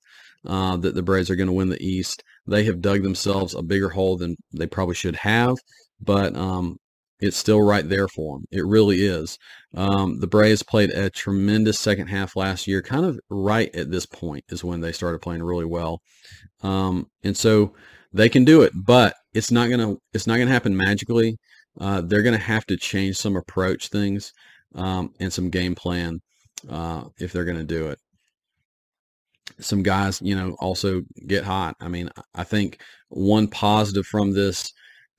uh, 0.46 0.76
that 0.76 0.94
the 0.94 1.02
Braves 1.02 1.28
are 1.28 1.34
going 1.36 1.48
to 1.48 1.52
win 1.52 1.70
the 1.70 1.84
East. 1.84 2.22
They 2.46 2.62
have 2.66 2.80
dug 2.80 3.02
themselves 3.02 3.56
a 3.56 3.62
bigger 3.62 3.88
hole 3.88 4.16
than 4.16 4.36
they 4.56 4.68
probably 4.68 4.94
should 4.94 5.16
have, 5.16 5.56
but 6.00 6.36
um, 6.36 6.76
it's 7.22 7.36
still 7.36 7.62
right 7.62 7.88
there 7.88 8.08
for 8.08 8.36
them. 8.36 8.46
It 8.50 8.66
really 8.66 9.04
is. 9.04 9.38
Um, 9.74 10.18
the 10.18 10.26
Braves 10.26 10.62
played 10.62 10.90
a 10.90 11.08
tremendous 11.08 11.78
second 11.78 12.08
half 12.08 12.34
last 12.34 12.66
year, 12.66 12.82
kind 12.82 13.06
of 13.06 13.18
right 13.30 13.74
at 13.74 13.90
this 13.90 14.04
point 14.04 14.44
is 14.48 14.64
when 14.64 14.80
they 14.80 14.92
started 14.92 15.22
playing 15.22 15.42
really 15.42 15.64
well. 15.64 16.02
Um, 16.62 17.06
and 17.22 17.36
so 17.36 17.74
they 18.12 18.28
can 18.28 18.44
do 18.44 18.62
it, 18.62 18.72
but 18.74 19.14
it's 19.32 19.52
not 19.52 19.70
gonna 19.70 19.94
it's 20.12 20.26
not 20.26 20.38
gonna 20.38 20.50
happen 20.50 20.76
magically. 20.76 21.38
Uh, 21.80 22.02
they're 22.02 22.22
gonna 22.22 22.38
have 22.38 22.66
to 22.66 22.76
change 22.76 23.16
some 23.16 23.36
approach 23.36 23.88
things 23.88 24.32
um, 24.74 25.14
and 25.20 25.32
some 25.32 25.48
game 25.48 25.76
plan 25.76 26.20
uh, 26.68 27.04
if 27.18 27.32
they're 27.32 27.44
to 27.44 27.62
do 27.62 27.86
it. 27.88 27.98
Some 29.60 29.82
guys, 29.82 30.20
you 30.20 30.34
know, 30.34 30.56
also 30.58 31.02
get 31.26 31.44
hot. 31.44 31.76
I 31.80 31.88
mean, 31.88 32.10
I 32.34 32.42
think 32.42 32.80
one 33.10 33.46
positive 33.46 34.06
from 34.06 34.32
this 34.32 34.72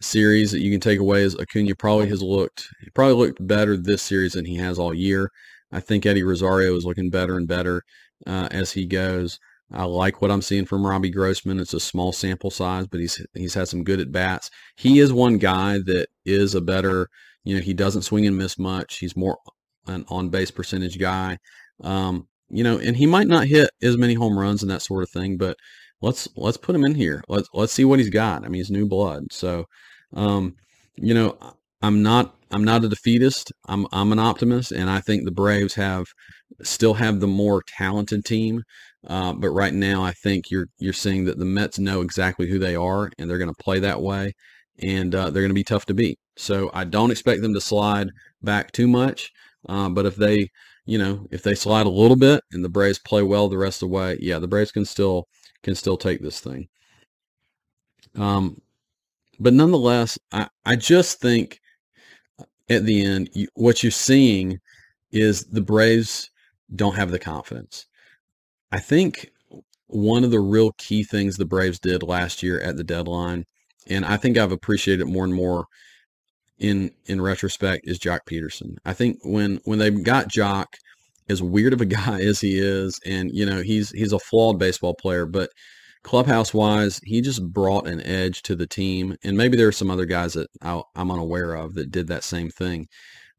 series 0.04 0.52
that 0.52 0.62
you 0.62 0.72
can 0.72 0.80
take 0.80 1.00
away 1.00 1.24
is 1.24 1.36
Acuna 1.36 1.76
probably 1.76 2.08
has 2.10 2.22
looked, 2.22 2.68
he 2.82 2.89
probably 2.92 3.16
looked 3.16 3.46
better 3.46 3.78
this 3.78 4.02
series 4.02 4.34
than 4.34 4.46
he 4.46 4.56
has 4.58 4.78
all 4.78 4.94
year. 4.94 5.32
I 5.72 5.80
think 5.80 6.06
Eddie 6.06 6.24
Rosario 6.24 6.76
is 6.76 6.86
looking 6.86 7.10
better 7.10 7.36
and 7.36 7.48
better 7.48 7.84
uh, 8.28 8.48
as 8.52 8.74
he 8.74 8.86
goes. 8.86 9.39
I 9.72 9.86
like 9.86 10.22
what 10.22 10.30
I'm 10.30 10.42
seeing 10.42 10.66
from 10.66 10.86
Robbie 10.86 11.10
Grossman. 11.10 11.60
It's 11.60 11.74
a 11.74 11.80
small 11.80 12.12
sample 12.12 12.52
size, 12.52 12.86
but 12.86 13.00
he's 13.00 13.26
he's 13.34 13.56
had 13.56 13.68
some 13.68 13.84
good 13.84 14.00
at 14.00 14.12
bats. 14.12 14.52
He 14.76 15.00
is 15.00 15.12
one 15.12 15.39
guy 15.39 15.80
that 15.86 16.08
is 16.26 16.54
a 16.54 16.62
better, 16.62 17.10
you 17.44 17.56
know, 17.56 17.62
he 17.62 17.74
doesn't 17.74 18.04
swing 18.04 18.28
and 18.28 18.38
miss 18.38 18.60
much. 18.60 19.00
He's 19.00 19.18
more 19.18 19.39
an 19.88 20.06
on 20.10 20.30
base 20.30 20.52
percentage 20.52 21.00
guy. 21.00 21.39
Um, 21.82 22.28
you 22.50 22.63
know, 22.63 22.78
and 22.78 22.96
he 22.96 23.08
might 23.08 23.28
not 23.28 23.48
hit 23.48 23.72
as 23.82 23.98
many 23.98 24.13
home 24.13 24.38
runs 24.38 24.62
and 24.62 24.70
that 24.70 24.84
sort 24.84 25.02
of 25.02 25.10
thing, 25.10 25.38
but 25.38 25.58
let's 26.02 26.28
let's 26.36 26.58
put 26.58 26.76
him 26.76 26.86
in 26.86 26.94
here. 26.94 27.24
Let's 27.28 27.50
let's 27.54 27.74
see 27.74 27.86
what 27.86 28.00
he's 28.00 28.10
got. 28.10 28.46
I 28.46 28.50
mean, 28.50 28.60
he's 28.60 28.70
new 28.70 28.88
blood. 28.88 29.32
So, 29.32 29.66
um, 30.13 30.56
you 30.95 31.13
know, 31.13 31.38
I'm 31.82 32.04
not 32.04 32.36
I'm 32.52 32.63
not 32.63 32.86
a 32.86 32.89
defeatist. 32.89 33.52
I'm 33.67 33.88
I'm 33.91 34.12
an 34.12 34.19
optimist, 34.19 34.71
and 34.71 34.89
I 34.89 34.99
think 35.02 35.26
the 35.26 35.32
Braves 35.32 35.73
have 35.76 36.06
still 36.62 36.93
have 36.95 37.19
the 37.19 37.28
more 37.28 37.63
talented 37.67 38.26
team. 38.26 38.63
Uh, 39.08 39.34
but 39.34 39.49
right 39.49 39.73
now, 39.73 40.04
I 40.04 40.12
think 40.12 40.49
you're 40.49 40.67
you're 40.80 40.93
seeing 40.93 41.26
that 41.26 41.38
the 41.39 41.45
Mets 41.45 41.80
know 41.80 42.02
exactly 42.02 42.47
who 42.49 42.60
they 42.60 42.76
are, 42.76 43.12
and 43.17 43.30
they're 43.30 43.38
going 43.38 43.54
to 43.54 43.63
play 43.63 43.80
that 43.80 44.02
way, 44.02 44.34
and 44.80 45.13
uh, 45.13 45.30
they're 45.30 45.41
going 45.43 45.49
to 45.49 45.56
be 45.56 45.63
tough 45.63 45.86
to 45.88 45.93
beat. 45.93 46.19
So 46.38 46.69
I 46.73 46.84
don't 46.86 47.12
expect 47.12 47.41
them 47.41 47.54
to 47.54 47.62
slide 47.62 48.10
back 48.41 48.71
too 48.71 48.88
much. 48.88 49.32
Uh, 49.67 49.89
but 49.89 50.06
if 50.06 50.15
they, 50.15 50.49
you 50.86 50.97
know, 50.97 51.28
if 51.32 51.43
they 51.43 51.56
slide 51.56 51.86
a 51.86 51.89
little 51.89 52.17
bit 52.17 52.43
and 52.52 52.63
the 52.63 52.69
Braves 52.69 52.99
play 52.99 53.23
well 53.23 53.49
the 53.49 53.58
rest 53.58 53.82
of 53.82 53.89
the 53.89 53.95
way, 53.95 54.17
yeah, 54.19 54.39
the 54.39 54.47
Braves 54.47 54.71
can 54.71 54.86
still 54.86 55.28
can 55.63 55.76
still 55.76 55.97
take 55.97 56.21
this 56.21 56.39
thing. 56.39 56.67
Um, 58.15 58.62
but 59.39 59.54
nonetheless, 59.54 60.17
I, 60.32 60.48
I 60.65 60.76
just 60.76 61.19
think 61.19 61.60
at 62.69 62.86
the 62.86 63.04
end, 63.04 63.30
you, 63.34 63.48
what 63.56 63.84
you're 63.84 63.91
seeing 63.91 64.60
is 65.12 65.46
the 65.46 65.62
Braves 65.62 66.30
don't 66.76 66.96
have 66.96 67.12
the 67.12 67.19
confidence. 67.19 67.86
I 68.72 68.80
think 68.80 69.30
one 69.88 70.24
of 70.24 70.32
the 70.32 70.39
real 70.39 70.72
key 70.78 71.04
things 71.04 71.38
the 71.38 71.46
Braves 71.46 71.80
did 71.80 72.04
last 72.04 72.41
year 72.41 72.60
at 72.60 72.78
the 72.78 72.84
deadline, 72.84 73.46
and 73.88 74.06
I 74.06 74.17
think 74.17 74.38
I've 74.38 74.52
appreciated 74.52 75.08
it 75.08 75.12
more 75.12 75.26
and 75.26 75.34
more 75.34 75.65
in 76.58 76.91
in 77.06 77.22
retrospect, 77.22 77.88
is 77.88 78.00
Joc 78.00 78.19
Pederson. 78.30 78.78
I 78.86 78.93
think 78.93 79.19
when 79.24 79.60
when 79.65 79.80
they 79.80 79.91
got 79.91 80.30
Joc, 80.30 80.65
as 81.30 81.41
weird 81.41 81.74
of 81.74 81.82
a 81.82 81.86
guy 82.04 82.22
as 82.22 82.41
he 82.41 82.58
is, 82.58 83.00
and 83.06 83.32
you 83.32 83.46
know 83.46 83.62
he's 83.62 83.91
he's 83.91 84.13
a 84.13 84.19
flawed 84.19 84.58
baseball 84.58 84.96
player, 84.96 85.26
but 85.26 85.50
clubhouse 86.04 86.54
wise, 86.54 87.00
he 87.04 87.22
just 87.22 87.44
brought 87.52 87.88
an 87.88 88.02
edge 88.02 88.42
to 88.44 88.56
the 88.56 88.68
team. 88.68 89.16
And 89.24 89.38
maybe 89.38 89.58
there 89.58 89.68
are 89.68 89.74
some 89.74 89.89
other 89.89 90.06
guys 90.06 90.34
that 90.34 90.50
I, 90.62 90.82
am 90.96 91.12
unaware 91.12 91.54
of 91.56 91.76
that 91.76 91.92
did 91.92 92.08
that 92.08 92.24
same 92.24 92.50
thing. 92.50 92.88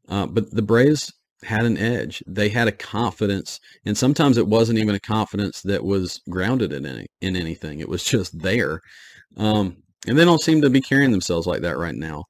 Uh, 0.07 0.25
but 0.27 0.51
the 0.51 0.61
Braves 0.61 1.11
had 1.43 1.65
an 1.65 1.77
edge. 1.77 2.23
They 2.27 2.49
had 2.49 2.67
a 2.67 2.71
confidence, 2.71 3.59
and 3.85 3.97
sometimes 3.97 4.37
it 4.37 4.47
wasn't 4.47 4.79
even 4.79 4.95
a 4.95 4.99
confidence 4.99 5.61
that 5.61 5.83
was 5.83 6.21
grounded 6.29 6.73
in 6.73 6.85
any 6.85 7.07
in 7.21 7.35
anything. 7.35 7.79
It 7.79 7.89
was 7.89 8.03
just 8.03 8.39
there, 8.41 8.81
um, 9.37 9.77
and 10.07 10.17
they 10.17 10.25
don't 10.25 10.41
seem 10.41 10.61
to 10.61 10.69
be 10.69 10.81
carrying 10.81 11.11
themselves 11.11 11.47
like 11.47 11.61
that 11.61 11.77
right 11.77 11.95
now. 11.95 12.23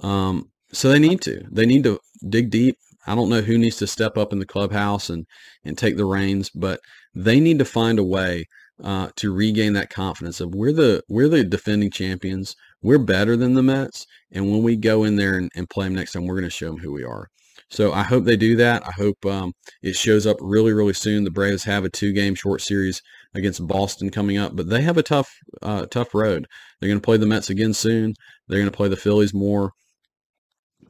Um, 0.00 0.50
so 0.72 0.88
they 0.88 0.98
need 0.98 1.20
to. 1.22 1.44
They 1.50 1.66
need 1.66 1.84
to 1.84 1.98
dig 2.28 2.50
deep. 2.50 2.76
I 3.06 3.14
don't 3.14 3.28
know 3.28 3.40
who 3.40 3.58
needs 3.58 3.76
to 3.76 3.86
step 3.86 4.16
up 4.16 4.32
in 4.32 4.38
the 4.38 4.46
clubhouse 4.46 5.10
and 5.10 5.26
and 5.64 5.76
take 5.76 5.96
the 5.96 6.04
reins, 6.04 6.50
but 6.50 6.80
they 7.14 7.40
need 7.40 7.58
to 7.58 7.64
find 7.64 7.98
a 7.98 8.04
way 8.04 8.46
uh, 8.82 9.10
to 9.16 9.32
regain 9.32 9.72
that 9.74 9.90
confidence 9.90 10.40
of 10.40 10.54
we're 10.54 10.72
the 10.72 11.02
we're 11.08 11.28
the 11.28 11.44
defending 11.44 11.90
champions. 11.90 12.56
We're 12.82 12.98
better 12.98 13.36
than 13.36 13.54
the 13.54 13.62
Mets, 13.62 14.06
and 14.32 14.50
when 14.50 14.62
we 14.62 14.76
go 14.76 15.04
in 15.04 15.16
there 15.16 15.36
and, 15.36 15.50
and 15.54 15.68
play 15.68 15.86
them 15.86 15.94
next 15.94 16.12
time, 16.12 16.26
we're 16.26 16.36
going 16.36 16.44
to 16.44 16.50
show 16.50 16.68
them 16.68 16.78
who 16.78 16.92
we 16.92 17.04
are. 17.04 17.28
So 17.70 17.92
I 17.92 18.02
hope 18.02 18.24
they 18.24 18.36
do 18.36 18.56
that. 18.56 18.84
I 18.86 18.90
hope 18.92 19.24
um, 19.26 19.52
it 19.82 19.94
shows 19.94 20.26
up 20.26 20.36
really, 20.40 20.72
really 20.72 20.92
soon. 20.92 21.24
The 21.24 21.30
Braves 21.30 21.62
have 21.64 21.84
a 21.84 21.90
two-game 21.90 22.34
short 22.34 22.62
series 22.62 23.00
against 23.34 23.66
Boston 23.66 24.10
coming 24.10 24.38
up, 24.38 24.56
but 24.56 24.68
they 24.68 24.82
have 24.82 24.98
a 24.98 25.04
tough, 25.04 25.30
uh, 25.62 25.86
tough 25.86 26.12
road. 26.12 26.46
They're 26.80 26.88
going 26.88 27.00
to 27.00 27.04
play 27.04 27.16
the 27.16 27.26
Mets 27.26 27.48
again 27.48 27.72
soon. 27.72 28.14
They're 28.48 28.58
going 28.58 28.70
to 28.70 28.76
play 28.76 28.88
the 28.88 28.96
Phillies 28.96 29.32
more, 29.32 29.70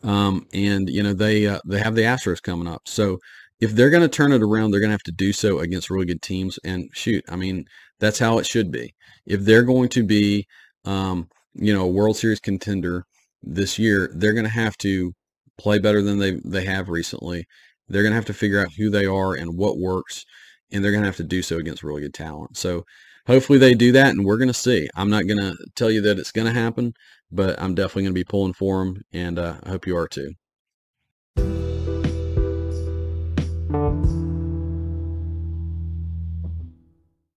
um, 0.03 0.47
and 0.55 0.89
you 0.89 1.03
know 1.03 1.13
they 1.13 1.47
uh, 1.47 1.61
they 1.67 1.81
have 1.81 1.95
the 1.95 2.03
Astros 2.03 2.43
coming 2.43 2.69
up. 2.69 2.83
So 2.87 3.19
if 3.61 3.73
they're 3.73 3.91
going 3.91 4.03
to 4.03 4.09
turn 4.09 4.33
it 4.33 4.43
around, 4.43 4.71
they're 4.71 4.81
going 4.81 4.89
to 4.89 4.95
have 4.95 5.03
to 5.03 5.13
do 5.13 5.33
so 5.33 5.59
against 5.59 5.91
really 5.91 6.07
good 6.07 6.23
teams. 6.23 6.59
And 6.65 6.89
shoot, 6.93 7.25
I 7.29 7.37
mean 7.37 7.67
that's 7.99 8.19
how 8.19 8.39
it 8.39 8.47
should 8.47 8.73
be. 8.73 8.95
If 9.27 9.43
they're 9.43 9.63
going 9.63 9.91
to 9.91 10.03
be, 10.03 10.47
um, 10.85 11.29
you 11.55 11.73
know, 11.73 11.83
a 11.83 11.89
World 11.89 12.17
Series 12.17 12.41
contender 12.41 13.05
this 13.43 13.79
year, 13.79 14.11
they're 14.15 14.33
going 14.33 14.45
to 14.45 14.51
have 14.51 14.77
to 14.79 15.13
play 15.59 15.79
better 15.79 16.03
than 16.03 16.19
they, 16.19 16.41
they 16.45 16.65
have 16.65 16.89
recently. 16.89 17.45
They're 17.89 18.03
going 18.03 18.13
to 18.13 18.17
have 18.17 18.25
to 18.27 18.35
figure 18.35 18.61
out 18.61 18.73
who 18.73 18.89
they 18.89 19.05
are 19.05 19.35
and 19.35 19.57
what 19.57 19.79
works, 19.79 20.25
and 20.73 20.83
they're 20.83 20.93
going 20.93 21.03
to 21.03 21.09
have 21.09 21.17
to 21.17 21.25
do 21.25 21.43
so 21.43 21.59
against 21.59 21.83
really 21.83 22.01
good 22.01 22.15
talent. 22.15 22.57
So 22.57 22.85
hopefully 23.27 23.59
they 23.59 23.75
do 23.75 23.93
that, 23.93 24.11
and 24.11 24.25
we're 24.25 24.39
going 24.39 24.49
to 24.49 24.55
see. 24.55 24.89
I'm 24.95 25.11
not 25.11 25.27
going 25.27 25.41
to 25.41 25.57
tell 25.75 25.91
you 25.91 26.01
that 26.03 26.19
it's 26.19 26.33
going 26.33 26.47
to 26.47 26.59
happen, 26.59 26.95
but 27.31 27.61
I'm 27.61 27.75
definitely 27.75 28.05
going 28.05 28.15
to 28.15 28.21
be 28.21 28.25
pulling 28.25 28.55
for 28.55 28.85
them, 28.85 29.03
and 29.13 29.39
uh, 29.39 29.57
I 29.65 29.69
hope 29.69 29.87
you 29.87 29.97
are 29.97 30.09
too. 30.09 30.33